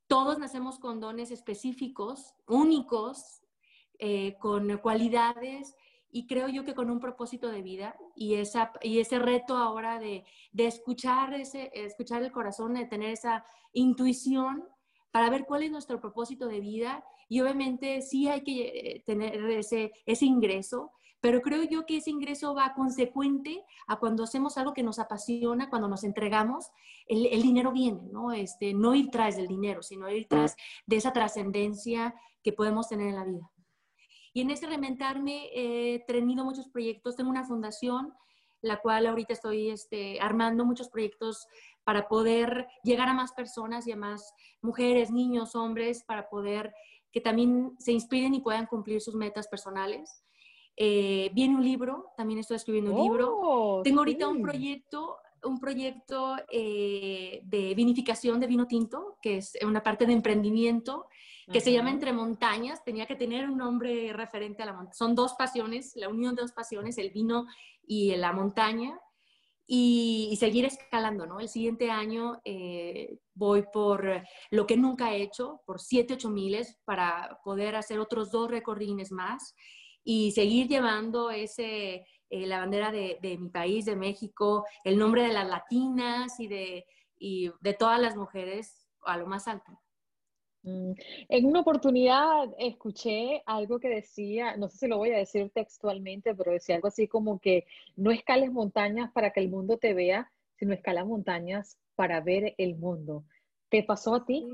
Todos 0.09 0.39
nacemos 0.39 0.79
con 0.79 1.01
dones 1.01 1.31
específicos, 1.31 2.35
únicos, 2.47 3.41
eh, 3.99 4.37
con 4.41 4.77
cualidades 4.79 5.75
y 6.15 6.29
creo 6.29 6.47
yo 6.47 6.65
que 6.65 6.77
con 6.77 6.91
un 6.91 7.01
propósito 7.01 7.49
de 7.49 7.61
vida 7.61 7.97
y, 8.15 8.35
esa, 8.35 8.71
y 8.83 9.01
ese 9.01 9.19
reto 9.19 9.57
ahora 9.57 9.99
de, 9.99 10.25
de 10.53 10.67
escuchar, 10.69 11.35
ese, 11.35 11.73
escuchar 11.75 12.23
el 12.23 12.31
corazón, 12.31 12.75
de 12.75 12.87
tener 12.87 13.11
esa 13.11 13.45
intuición 13.73 14.63
para 15.11 15.29
ver 15.29 15.45
cuál 15.45 15.65
es 15.65 15.73
nuestro 15.73 16.01
propósito 16.01 16.47
de 16.47 16.61
vida 16.61 17.05
y 17.29 17.41
obviamente 17.41 18.01
sí 18.01 18.29
hay 18.29 18.45
que 18.45 19.03
tener 19.05 19.45
ese, 19.51 19.91
ese 20.07 20.25
ingreso, 20.25 20.93
pero 21.21 21.41
creo 21.41 21.65
yo 21.65 21.85
que 21.85 21.97
ese 21.97 22.11
ingreso 22.11 22.55
va 22.55 22.75
consecuente 22.75 23.65
a 23.89 23.99
cuando 23.99 24.23
hacemos 24.23 24.57
algo 24.57 24.73
que 24.73 24.85
nos 24.85 25.01
apasiona, 25.01 25.69
cuando 25.69 25.89
nos 25.89 26.05
entregamos, 26.05 26.71
el, 27.09 27.27
el 27.27 27.43
dinero 27.43 27.73
viene, 27.73 28.03
¿no? 28.13 28.31
Este, 28.31 28.73
no 28.73 28.95
ir 28.95 29.11
tras 29.11 29.37
del 29.37 29.49
dinero, 29.49 29.83
sino 29.83 30.09
ir 30.09 30.29
tras 30.29 30.55
de 30.87 30.95
esa 30.95 31.13
trascendencia 31.13 32.15
que 32.45 32.53
podemos 32.53 32.89
tener 32.89 33.09
en 33.09 33.17
la 33.17 33.25
vida. 33.25 33.51
Y 34.35 34.41
en 34.41 34.51
ese 34.51 34.67
reinventarme 34.67 35.49
he 35.55 36.01
tenido 36.09 36.45
muchos 36.45 36.69
proyectos, 36.69 37.15
tengo 37.15 37.31
una 37.31 37.45
fundación, 37.45 38.13
la 38.61 38.81
cual 38.81 39.07
ahorita 39.07 39.33
estoy 39.33 39.71
este, 39.71 40.21
armando 40.21 40.65
muchos 40.65 40.89
proyectos 40.89 41.47
para 41.85 42.09
poder 42.09 42.67
llegar 42.83 43.09
a 43.09 43.15
más 43.15 43.33
personas 43.33 43.87
y 43.87 43.93
a 43.93 43.97
más 43.97 44.35
mujeres, 44.61 45.13
niños, 45.13 45.55
hombres, 45.55 46.03
para 46.03 46.29
poder 46.29 46.75
que 47.13 47.21
también 47.21 47.77
se 47.79 47.93
inspiren 47.93 48.35
y 48.35 48.41
puedan 48.41 48.67
cumplir 48.67 49.01
sus 49.01 49.15
metas 49.15 49.47
personales. 49.47 50.25
Eh, 50.77 51.31
viene 51.33 51.55
un 51.55 51.63
libro, 51.63 52.11
también 52.17 52.41
estoy 52.41 52.57
escribiendo 52.57 52.93
un 52.93 53.03
libro. 53.05 53.39
Oh, 53.41 53.83
Tengo 53.85 54.01
ahorita 54.01 54.27
un 54.27 54.39
sí. 54.39 54.43
proyecto, 54.43 55.19
un 55.45 55.61
proyecto 55.61 56.35
eh, 56.51 57.41
de 57.45 57.75
vinificación 57.77 58.41
de 58.41 58.49
vino 58.49 58.67
tinto, 58.67 59.17
que 59.23 59.37
es 59.37 59.57
una 59.65 59.81
parte 59.81 60.07
de 60.07 60.13
emprendimiento, 60.13 61.07
que 61.53 61.61
se 61.61 61.73
llama. 61.73 61.91
Entre 61.91 62.13
Montañas. 62.13 62.85
Tenía 62.85 63.07
que 63.07 63.17
tener 63.17 63.49
un 63.49 63.59
nombre 63.59 64.13
referente 64.13 64.63
a 64.63 64.67
la 64.67 64.73
montaña. 64.73 64.95
Son 64.95 65.15
dos 65.15 65.35
pasiones, 65.35 65.95
la 65.97 66.09
unión 66.09 66.35
de 66.35 66.43
dos 66.43 66.53
pasiones, 66.53 66.99
el 66.99 67.11
vino 67.11 67.47
y 67.87 68.15
la 68.17 68.33
montaña. 68.33 68.99
Y, 69.67 70.29
y 70.31 70.37
seguir 70.37 70.67
escalando, 70.67 71.25
¿no? 71.25 71.41
El 71.41 71.49
siguiente 71.49 71.91
año 71.91 72.39
eh, 72.45 73.19
voy 73.33 73.65
por 73.73 74.23
lo 74.51 74.67
que 74.67 74.77
nunca 74.77 75.15
he 75.15 75.23
hecho, 75.23 75.63
por 75.65 75.81
7, 75.81 76.15
8 76.15 76.29
miles, 76.29 76.79
para 76.85 77.41
poder 77.43 77.75
hacer 77.75 77.99
otros 77.99 78.31
dos 78.31 78.51
recordines 78.51 79.11
más 79.11 79.55
y 80.05 80.33
seguir 80.33 80.69
llevando 80.69 81.31
ese, 81.31 82.07
eh, 82.29 82.47
la 82.47 82.59
bandera 82.59 82.93
de, 82.93 83.19
de, 83.23 83.39
mi 83.39 83.49
país, 83.49 83.87
de 83.87 83.97
México, 83.97 84.67
el 84.85 84.99
nombre 84.99 85.23
de 85.23 85.33
las 85.33 85.49
latinas 85.49 86.39
y 86.39 86.47
de, 86.47 86.85
y 87.19 87.51
de 87.61 87.75
todas 87.75 88.01
las 88.01 88.17
mujeres 88.17 88.87
a 89.05 89.17
lo 89.17 89.27
más 89.27 89.49
alto. 89.49 89.81
Mm, 90.65 90.93
En 91.29 91.45
una 91.47 91.61
oportunidad 91.61 92.49
escuché 92.59 93.43
algo 93.47 93.79
que 93.79 93.89
decía, 93.89 94.57
no 94.57 94.69
sé 94.69 94.79
si 94.79 94.87
lo 94.89 94.97
voy 94.99 95.11
a 95.13 95.19
decir 95.19 95.51
textualmente, 95.55 96.35
pero 96.35 96.53
decía 96.53 96.77
algo 96.77 96.89
así 96.89 97.07
como 97.07 97.39
que 97.39 97.67
no 97.97 98.11
escales 98.11 98.51
montañas 98.51 99.13
para 99.13 99.31
que 99.33 99.41
el 99.41 99.51
mundo 99.51 99.79
te 99.79 99.95
vea, 99.95 100.33
sino 100.57 100.73
escala 100.73 101.05
montañas 101.05 101.79
para 101.97 102.21
ver 102.21 102.55
el 102.59 102.77
mundo. 102.77 103.25
¿Te 103.75 103.83
pasó 103.83 104.15
a 104.15 104.25
ti? 104.25 104.47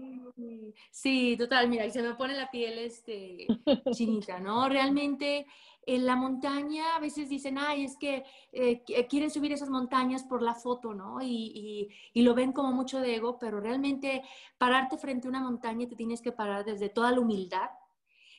Sí, 0.91 1.37
total, 1.37 1.69
mira, 1.69 1.91
se 1.91 2.01
me 2.01 2.15
pone 2.15 2.33
la 2.33 2.51
piel 2.51 2.79
este, 2.79 3.47
chinita, 3.93 4.41
¿no? 4.41 4.67
Realmente 4.67 5.47
en 5.85 6.07
la 6.07 6.17
montaña 6.17 6.97
a 6.97 7.01
veces 7.01 7.29
dicen, 7.29 7.59
ay, 7.59 7.85
es 7.85 7.99
que 7.99 8.25
eh, 8.51 8.83
quieren 9.11 9.31
subir 9.31 9.53
esas 9.53 9.69
montañas 9.69 10.25
por 10.25 10.41
la 10.41 10.55
foto, 10.55 10.95
¿no? 10.95 11.21
Y, 11.21 11.53
y, 11.55 11.89
y, 12.15 12.23
lo 12.23 12.35
ven 12.35 12.53
como 12.53 12.73
mucho 12.73 12.99
de 12.99 13.17
ego, 13.17 13.39
pero 13.39 13.61
realmente 13.61 14.23
pararte 14.57 14.97
frente 14.97 15.27
a 15.27 15.31
una 15.31 15.43
montaña 15.43 15.87
te 15.87 15.97
tienes 15.97 16.23
que 16.23 16.33
parar 16.33 16.65
desde 16.65 16.89
toda 16.89 17.13
la 17.13 17.21
humildad, 17.21 17.69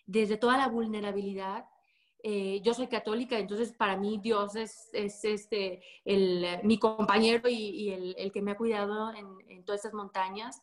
desde 0.08 0.38
toda 0.38 0.58
la 0.58 0.67
vulnerabilidad. 0.67 1.65
Eh, 2.24 2.62
yo 2.64 2.74
soy 2.74 2.88
católica, 2.88 3.40
entonces 3.40 3.74
para 3.74 3.98
mí 3.98 4.20
Dios 4.22 4.56
es, 4.56 4.90
es 4.94 5.24
este, 5.26 5.82
el, 6.06 6.46
mi 6.64 6.78
compañero 6.78 7.50
y, 7.50 7.90
el, 7.90 8.16
el, 8.18 8.32
que 8.32 8.42
me 8.42 8.52
ha 8.52 8.58
cuidado 8.58 9.12
en, 9.14 9.28
en 9.50 9.66
todas 9.66 9.80
estas 9.80 9.94
montañas. 9.94 10.62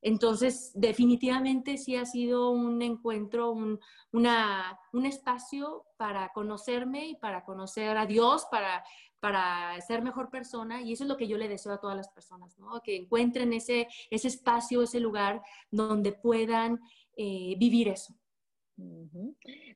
Entonces, 0.00 0.70
definitivamente 0.74 1.76
sí 1.76 1.96
ha 1.96 2.06
sido 2.06 2.50
un 2.50 2.82
encuentro, 2.82 3.50
un, 3.50 3.80
una, 4.12 4.78
un 4.92 5.06
espacio 5.06 5.86
para 5.96 6.28
conocerme 6.32 7.08
y 7.08 7.14
para 7.16 7.44
conocer 7.44 7.96
a 7.96 8.06
Dios, 8.06 8.46
para, 8.50 8.84
para 9.18 9.80
ser 9.80 10.02
mejor 10.02 10.30
persona. 10.30 10.82
Y 10.82 10.92
eso 10.92 11.04
es 11.04 11.08
lo 11.08 11.16
que 11.16 11.26
yo 11.26 11.36
le 11.36 11.48
deseo 11.48 11.72
a 11.72 11.80
todas 11.80 11.96
las 11.96 12.08
personas, 12.10 12.56
¿no? 12.58 12.80
Que 12.80 12.96
encuentren 12.96 13.52
ese, 13.52 13.88
ese 14.10 14.28
espacio, 14.28 14.82
ese 14.82 15.00
lugar 15.00 15.42
donde 15.70 16.12
puedan 16.12 16.80
eh, 17.16 17.56
vivir 17.58 17.88
eso. 17.88 18.14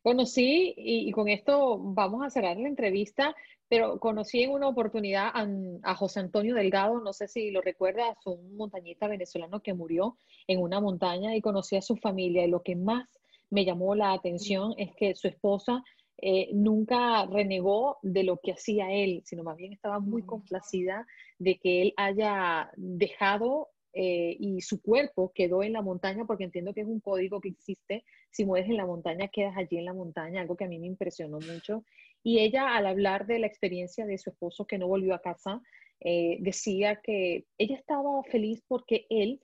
Bueno, 0.04 0.26
sí, 0.26 0.74
y, 0.76 1.08
y, 1.08 1.12
con 1.12 1.28
esto 1.28 1.78
vamos 1.78 2.24
a 2.24 2.30
cerrar 2.30 2.56
la 2.56 2.68
entrevista, 2.68 3.34
pero 3.68 3.98
conocí 3.98 4.42
en 4.42 4.50
una 4.50 4.68
oportunidad 4.68 5.30
a, 5.34 5.46
a, 5.82 5.94
José 5.94 6.20
Antonio 6.20 6.54
Delgado, 6.54 7.00
no 7.00 7.12
sé 7.12 7.26
si 7.26 7.50
lo 7.50 7.62
recuerdas, 7.62 8.16
un 8.26 8.56
montañista 8.56 9.08
venezolano 9.08 9.60
que 9.60 9.74
murió 9.74 10.16
en 10.46 10.60
una 10.60 10.80
montaña 10.80 11.34
y 11.34 11.40
conocí 11.40 11.76
a 11.76 11.82
su 11.82 11.96
familia. 11.96 12.44
Y 12.44 12.50
lo 12.50 12.62
que 12.62 12.76
más 12.76 13.08
me 13.50 13.64
llamó 13.64 13.94
la 13.94 14.12
atención 14.12 14.74
es 14.76 14.94
que 14.94 15.14
su 15.14 15.26
esposa 15.26 15.82
eh, 16.18 16.50
nunca 16.52 17.26
renegó 17.26 17.98
de 18.02 18.22
lo 18.22 18.36
que 18.36 18.52
hacía 18.52 18.92
él, 18.92 19.22
sino 19.24 19.42
más 19.42 19.56
bien 19.56 19.72
estaba 19.72 19.98
muy 19.98 20.22
complacida 20.22 21.06
de 21.38 21.58
que 21.58 21.82
él 21.82 21.94
haya 21.96 22.70
dejado 22.76 23.70
eh, 23.92 24.36
y 24.38 24.60
su 24.62 24.80
cuerpo 24.80 25.32
quedó 25.34 25.62
en 25.62 25.74
la 25.74 25.82
montaña, 25.82 26.24
porque 26.24 26.44
entiendo 26.44 26.72
que 26.72 26.82
es 26.82 26.86
un 26.86 27.00
código 27.00 27.40
que 27.40 27.50
existe, 27.50 28.04
si 28.30 28.44
mueres 28.44 28.70
en 28.70 28.76
la 28.76 28.86
montaña, 28.86 29.28
quedas 29.28 29.56
allí 29.56 29.78
en 29.78 29.84
la 29.84 29.92
montaña, 29.92 30.40
algo 30.40 30.56
que 30.56 30.64
a 30.64 30.68
mí 30.68 30.78
me 30.78 30.86
impresionó 30.86 31.38
mucho. 31.40 31.84
Y 32.22 32.38
ella, 32.38 32.76
al 32.76 32.86
hablar 32.86 33.26
de 33.26 33.38
la 33.38 33.46
experiencia 33.46 34.06
de 34.06 34.18
su 34.18 34.30
esposo 34.30 34.66
que 34.66 34.78
no 34.78 34.88
volvió 34.88 35.14
a 35.14 35.20
casa, 35.20 35.60
eh, 36.00 36.38
decía 36.40 37.00
que 37.02 37.44
ella 37.58 37.76
estaba 37.76 38.22
feliz 38.24 38.62
porque 38.66 39.06
él 39.08 39.40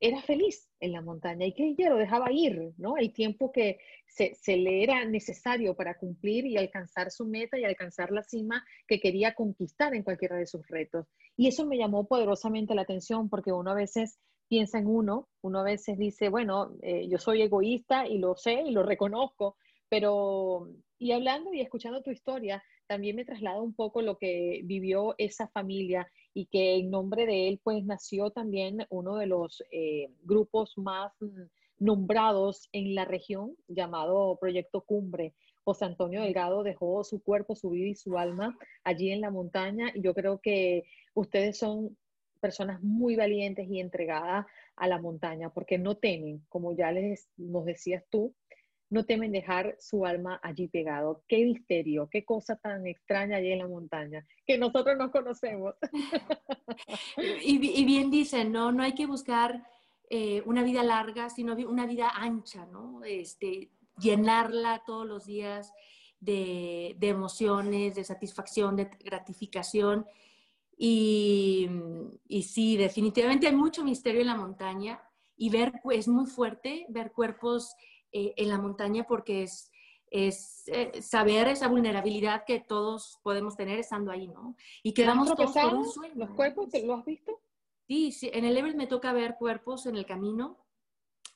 era 0.00 0.22
feliz 0.22 0.68
en 0.80 0.92
la 0.92 1.02
montaña 1.02 1.46
y 1.46 1.54
que 1.54 1.68
ella 1.70 1.90
lo 1.90 1.96
dejaba 1.96 2.30
ir, 2.30 2.72
¿no? 2.76 2.96
El 2.96 3.12
tiempo 3.12 3.50
que 3.50 3.78
se, 4.06 4.56
le 4.56 4.82
era 4.82 5.04
necesario 5.04 5.74
para 5.74 5.98
cumplir 5.98 6.46
y 6.46 6.56
alcanzar 6.56 7.10
su 7.10 7.26
meta 7.26 7.58
y 7.58 7.64
alcanzar 7.64 8.10
la 8.12 8.22
cima 8.22 8.64
que 8.86 9.00
quería 9.00 9.34
conquistar 9.34 9.94
en 9.94 10.02
cualquiera 10.02 10.36
de 10.36 10.46
sus 10.46 10.66
retos. 10.68 11.06
Y 11.36 11.48
eso 11.48 11.66
me 11.66 11.78
llamó 11.78 12.06
poderosamente 12.06 12.74
la 12.74 12.82
atención 12.82 13.28
porque 13.28 13.52
uno 13.52 13.72
a 13.72 13.74
veces 13.74 14.18
piensa 14.48 14.78
en 14.78 14.86
uno, 14.86 15.28
uno 15.42 15.60
a 15.60 15.64
veces 15.64 15.98
dice, 15.98 16.28
bueno, 16.28 16.72
eh, 16.82 17.08
yo 17.08 17.18
soy 17.18 17.42
egoísta 17.42 18.06
y 18.06 18.18
lo 18.18 18.36
sé 18.36 18.62
y 18.62 18.70
lo 18.70 18.82
reconozco, 18.82 19.56
pero, 19.88 20.68
y 20.98 21.12
hablando 21.12 21.52
y 21.52 21.60
escuchando 21.60 22.02
tu 22.02 22.10
historia, 22.10 22.62
también 22.86 23.16
me 23.16 23.24
traslada 23.24 23.60
un 23.60 23.74
poco 23.74 24.00
lo 24.00 24.16
que 24.16 24.62
vivió 24.64 25.14
esa 25.18 25.48
familia 25.48 26.10
y 26.38 26.46
que 26.46 26.76
en 26.76 26.90
nombre 26.90 27.26
de 27.26 27.48
él 27.48 27.60
pues 27.64 27.84
nació 27.84 28.30
también 28.30 28.86
uno 28.90 29.16
de 29.16 29.26
los 29.26 29.60
eh, 29.72 30.08
grupos 30.22 30.78
más 30.78 31.12
nombrados 31.80 32.68
en 32.70 32.94
la 32.94 33.04
región 33.04 33.56
llamado 33.66 34.38
Proyecto 34.40 34.82
Cumbre. 34.82 35.34
José 35.64 35.86
Antonio 35.86 36.22
Delgado 36.22 36.62
dejó 36.62 37.02
su 37.02 37.20
cuerpo, 37.20 37.56
su 37.56 37.70
vida 37.70 37.88
y 37.88 37.96
su 37.96 38.18
alma 38.18 38.56
allí 38.84 39.10
en 39.10 39.20
la 39.20 39.32
montaña 39.32 39.90
y 39.92 40.00
yo 40.00 40.14
creo 40.14 40.40
que 40.40 40.84
ustedes 41.12 41.58
son 41.58 41.96
personas 42.40 42.80
muy 42.84 43.16
valientes 43.16 43.68
y 43.68 43.80
entregadas 43.80 44.46
a 44.76 44.86
la 44.86 45.00
montaña 45.00 45.50
porque 45.50 45.76
no 45.76 45.96
temen, 45.96 46.46
como 46.48 46.76
ya 46.76 46.92
les 46.92 47.28
nos 47.36 47.64
decías 47.64 48.04
tú, 48.10 48.32
no 48.90 49.04
temen 49.04 49.32
dejar 49.32 49.76
su 49.78 50.06
alma 50.06 50.40
allí 50.42 50.68
pegado. 50.68 51.22
Qué 51.28 51.44
misterio, 51.44 52.08
qué 52.10 52.24
cosa 52.24 52.56
tan 52.56 52.86
extraña 52.86 53.36
allí 53.36 53.52
en 53.52 53.58
la 53.58 53.68
montaña, 53.68 54.26
que 54.46 54.56
nosotros 54.56 54.96
no 54.96 55.10
conocemos. 55.10 55.74
y, 57.42 57.84
bien 57.84 58.10
dicen, 58.10 58.52
¿no? 58.52 58.72
No 58.72 58.82
hay 58.82 58.94
que 58.94 59.06
buscar 59.06 59.62
eh, 60.08 60.42
una 60.46 60.62
vida 60.62 60.82
larga, 60.82 61.28
sino 61.28 61.54
una 61.54 61.86
vida 61.86 62.10
ancha, 62.14 62.64
¿no? 62.66 63.02
Este, 63.04 63.70
llenarla 63.98 64.82
todos 64.86 65.06
los 65.06 65.26
días 65.26 65.72
de, 66.20 66.96
de 66.98 67.08
emociones, 67.08 67.94
de 67.94 68.04
satisfacción, 68.04 68.76
de 68.76 68.90
gratificación. 69.04 70.06
Y, 70.78 71.68
y 72.26 72.42
sí, 72.44 72.76
definitivamente 72.76 73.48
hay 73.48 73.54
mucho 73.54 73.84
misterio 73.84 74.22
en 74.22 74.28
la 74.28 74.36
montaña 74.36 75.02
y 75.36 75.50
ver, 75.50 75.72
es 75.92 76.08
muy 76.08 76.26
fuerte 76.26 76.86
ver 76.88 77.12
cuerpos 77.12 77.74
eh, 78.12 78.34
en 78.36 78.48
la 78.48 78.58
montaña 78.58 79.04
porque 79.04 79.42
es, 79.42 79.70
es 80.10 80.64
eh, 80.68 81.02
saber 81.02 81.48
esa 81.48 81.68
vulnerabilidad 81.68 82.44
que 82.46 82.60
todos 82.60 83.18
podemos 83.22 83.56
tener 83.56 83.78
estando 83.78 84.10
ahí, 84.10 84.28
¿no? 84.28 84.56
Y 84.82 84.92
quedamos 84.92 85.34
todos 85.34 85.52
por 85.52 85.74
un 85.74 85.88
sueño. 85.88 86.14
¿Los 86.16 86.30
cuerpos 86.30 86.68
lo 86.84 86.94
has 86.94 87.04
visto? 87.04 87.40
Sí, 87.86 88.12
sí, 88.12 88.30
en 88.34 88.44
el 88.44 88.56
Everest 88.56 88.76
me 88.76 88.86
toca 88.86 89.12
ver 89.12 89.36
cuerpos 89.36 89.86
en 89.86 89.96
el 89.96 90.04
camino. 90.04 90.58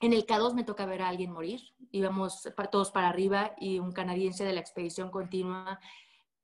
En 0.01 0.13
el 0.13 0.27
K2 0.27 0.55
me 0.55 0.65
toca 0.65 0.85
ver 0.85 1.01
a 1.01 1.09
alguien 1.09 1.31
morir. 1.31 1.61
Íbamos 1.93 2.49
todos 2.71 2.91
para 2.91 3.09
arriba 3.09 3.55
y 3.59 3.79
un 3.79 3.93
canadiense 3.93 4.45
de 4.45 4.53
la 4.53 4.61
expedición 4.61 5.11
continua. 5.11 5.81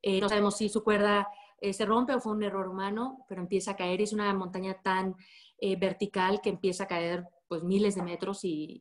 Eh, 0.00 0.20
no 0.20 0.28
sabemos 0.28 0.56
si 0.56 0.68
su 0.68 0.82
cuerda 0.82 1.28
eh, 1.60 1.72
se 1.72 1.84
rompe 1.84 2.14
o 2.14 2.20
fue 2.20 2.32
un 2.32 2.42
error 2.42 2.68
humano, 2.68 3.26
pero 3.28 3.42
empieza 3.42 3.72
a 3.72 3.76
caer. 3.76 4.00
Es 4.00 4.12
una 4.12 4.32
montaña 4.32 4.80
tan 4.80 5.16
eh, 5.58 5.76
vertical 5.76 6.40
que 6.40 6.50
empieza 6.50 6.84
a 6.84 6.88
caer 6.88 7.26
pues 7.48 7.64
miles 7.64 7.94
de 7.94 8.02
metros 8.02 8.40
y, 8.44 8.80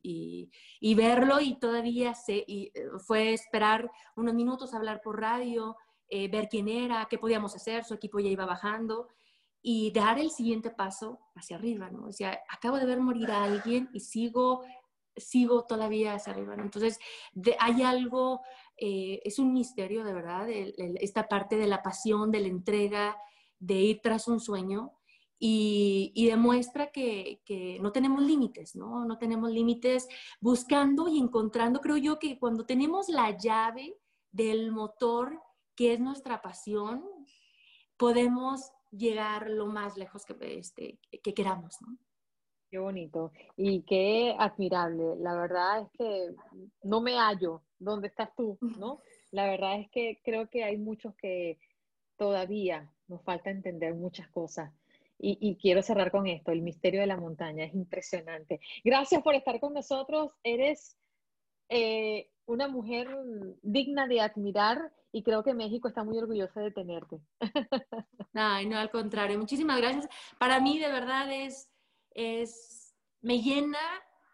y, 0.82 0.96
verlo 0.96 1.40
y 1.40 1.58
todavía 1.58 2.14
eh, 2.28 2.72
fue 3.00 3.34
esperar 3.34 3.90
unos 4.16 4.34
minutos, 4.34 4.74
hablar 4.74 5.02
por 5.02 5.22
radio, 5.22 5.78
eh, 6.10 6.30
ver 6.30 6.50
quién 6.50 6.68
era, 6.68 7.08
qué 7.10 7.18
podíamos 7.18 7.56
hacer, 7.56 7.86
su 7.86 7.94
equipo 7.94 8.20
ya 8.20 8.30
iba 8.30 8.46
bajando 8.46 9.08
y 9.62 9.92
dar 9.92 10.20
el 10.20 10.32
siguiente 10.32 10.70
paso 10.70 11.20
hacia 11.36 11.58
arriba, 11.58 11.90
¿no? 11.90 12.06
O 12.08 12.12
sea, 12.12 12.40
acabo 12.50 12.78
de 12.78 12.86
ver 12.86 13.00
morir 13.00 13.32
a 13.32 13.44
alguien 13.44 13.90
y 13.94 14.02
sigo, 14.02 14.64
sigo 15.16 15.66
todavía 15.66 16.14
hacia 16.14 16.34
arriba, 16.34 16.56
¿no? 16.56 16.64
Entonces, 16.64 17.00
hay 17.60 17.82
algo, 17.84 18.42
eh, 18.78 19.22
es 19.24 19.40
un 19.40 19.54
misterio 19.54 20.04
de 20.04 20.14
verdad, 20.14 20.48
esta 20.50 21.28
parte 21.28 21.58
de 21.58 21.68
la 21.68 21.82
pasión, 21.82 22.32
de 22.32 22.42
la 22.42 22.48
entrega, 22.48 23.18
de 23.60 23.76
ir 23.76 24.02
tras 24.02 24.28
un 24.28 24.40
sueño 24.40 24.97
y, 25.40 26.28
demuestra 26.30 26.92
que, 26.92 27.40
no 27.82 27.92
tenemos 27.92 28.24
límites, 28.24 28.76
¿no? 28.76 29.06
No 29.06 29.18
tenemos 29.18 29.52
límites 29.52 30.08
buscando 30.40 31.08
y 31.08 31.20
encontrando. 31.20 31.80
Creo 31.80 31.98
yo 31.98 32.20
que 32.20 32.40
cuando 32.40 32.66
tenemos 32.66 33.10
la 33.10 33.38
llave 33.38 33.96
del 34.32 34.72
motor, 34.72 35.42
que 35.76 35.94
es 35.94 36.00
nuestra 36.00 36.42
pasión, 36.42 37.04
podemos 37.98 38.72
llegar 38.92 39.50
lo 39.50 39.68
más 39.68 39.98
lejos 39.98 40.26
que, 40.26 40.58
este, 40.58 41.00
que 41.22 41.34
queramos, 41.34 41.78
¿no? 41.82 41.98
Qué 42.70 42.80
bonito 42.80 43.32
y 43.56 43.84
qué 43.84 44.36
admirable. 44.38 45.16
La 45.20 45.36
verdad 45.36 45.82
es 45.82 45.90
que 45.98 46.36
no 46.84 47.00
me 47.00 47.18
hallo 47.18 47.64
donde 47.80 48.08
estás 48.08 48.36
tú, 48.36 48.58
¿no? 48.62 49.02
La 49.32 49.46
verdad 49.46 49.80
es 49.80 49.90
que 49.92 50.20
creo 50.24 50.50
que 50.50 50.64
hay 50.64 50.78
muchos 50.78 51.16
que 51.16 51.60
todavía 52.18 52.92
nos 53.08 53.22
falta 53.24 53.52
entender 53.52 53.94
muchas 53.94 54.28
cosas 54.30 54.74
y, 55.20 55.58
quiero 55.58 55.82
cerrar 55.82 56.12
con 56.12 56.28
esto, 56.28 56.52
el 56.52 56.62
misterio 56.62 57.02
de 57.02 57.08
la 57.08 57.18
montaña, 57.18 57.66
es 57.66 57.74
impresionante. 57.74 58.60
Gracias 58.84 59.22
por 59.24 59.36
estar 59.36 59.60
con 59.60 59.74
nosotros, 59.74 60.32
eres 60.44 60.98
eh, 61.70 62.30
una 62.46 62.68
mujer 62.68 63.10
digna 63.62 64.08
de 64.08 64.22
admirar 64.22 64.94
y 65.12 65.24
creo 65.24 65.44
que 65.44 65.54
México 65.54 65.88
está 65.88 66.04
muy 66.04 66.18
orgulloso 66.18 66.60
de 66.60 66.72
tenerte. 66.72 67.20
Ay, 68.34 68.68
no, 68.68 68.78
al 68.78 68.92
contrario, 68.92 69.40
muchísimas 69.40 69.78
gracias. 69.78 70.08
Para 70.38 70.60
mí 70.60 70.78
de 70.78 70.92
verdad 70.92 71.32
es, 71.32 71.70
es 72.12 72.96
me 73.22 73.42
llena 73.42 73.80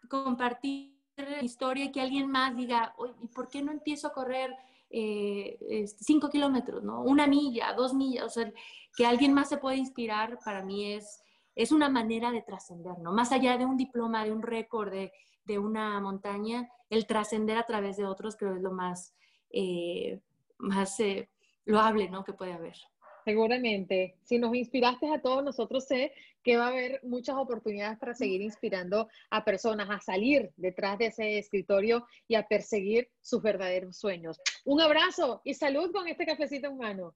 compartir 0.08 0.94
historia 1.42 1.84
y 1.84 1.92
que 1.92 2.00
alguien 2.00 2.30
más 2.30 2.56
diga, 2.56 2.94
¿y 3.22 3.28
por 3.28 3.48
qué 3.48 3.62
no 3.62 3.72
empiezo 3.72 4.08
a 4.08 4.12
correr? 4.12 4.54
Eh, 4.96 5.86
cinco 5.98 6.30
kilómetros, 6.30 6.84
¿no? 6.84 7.02
Una 7.02 7.26
milla, 7.26 7.72
dos 7.72 7.94
millas, 7.94 8.26
o 8.26 8.30
sea, 8.30 8.52
que 8.96 9.04
alguien 9.04 9.32
más 9.32 9.48
se 9.48 9.56
pueda 9.56 9.74
inspirar, 9.74 10.38
para 10.44 10.62
mí 10.62 10.92
es, 10.92 11.20
es 11.56 11.72
una 11.72 11.88
manera 11.88 12.30
de 12.30 12.42
trascender, 12.42 12.96
¿no? 13.00 13.12
Más 13.12 13.32
allá 13.32 13.58
de 13.58 13.66
un 13.66 13.76
diploma, 13.76 14.24
de 14.24 14.30
un 14.30 14.40
récord, 14.40 14.92
de, 14.92 15.12
de 15.46 15.58
una 15.58 15.98
montaña, 15.98 16.68
el 16.90 17.08
trascender 17.08 17.58
a 17.58 17.66
través 17.66 17.96
de 17.96 18.06
otros 18.06 18.36
creo 18.36 18.54
es 18.54 18.62
lo 18.62 18.70
más, 18.70 19.16
eh, 19.50 20.20
más 20.58 21.00
eh, 21.00 21.28
loable, 21.64 22.08
¿no? 22.08 22.22
Que 22.22 22.32
puede 22.32 22.52
haber. 22.52 22.76
Seguramente. 23.24 24.16
Si 24.22 24.38
nos 24.38 24.54
inspiraste 24.54 25.12
a 25.12 25.20
todos, 25.20 25.42
nosotros 25.42 25.86
sé 25.86 26.12
que 26.42 26.58
va 26.58 26.66
a 26.66 26.68
haber 26.68 27.00
muchas 27.02 27.36
oportunidades 27.36 27.98
para 27.98 28.14
seguir 28.14 28.42
inspirando 28.42 29.08
a 29.30 29.44
personas 29.44 29.88
a 29.90 29.98
salir 30.00 30.52
detrás 30.56 30.98
de 30.98 31.06
ese 31.06 31.38
escritorio 31.38 32.06
y 32.28 32.34
a 32.34 32.46
perseguir 32.46 33.08
sus 33.22 33.42
verdaderos 33.42 33.96
sueños. 33.96 34.38
Un 34.64 34.80
abrazo 34.80 35.40
y 35.44 35.54
salud 35.54 35.90
con 35.90 36.06
este 36.06 36.26
cafecito 36.26 36.68
en 36.68 36.76
mano. 36.76 37.14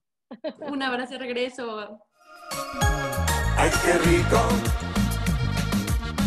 Un 0.60 0.82
abrazo 0.82 1.12
de 1.14 1.18
regreso. 1.18 2.00
¡Ay, 3.56 3.70
qué 3.84 3.92
rico! 3.98 4.40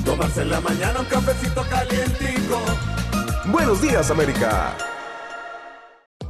Tomarse 0.05 0.41
en 0.41 0.49
la 0.49 0.61
mañana 0.61 0.99
un 0.99 1.05
cafecito 1.05 1.63
calientico. 1.69 2.59
Buenos 3.51 3.81
días, 3.81 4.11
América. 4.11 4.75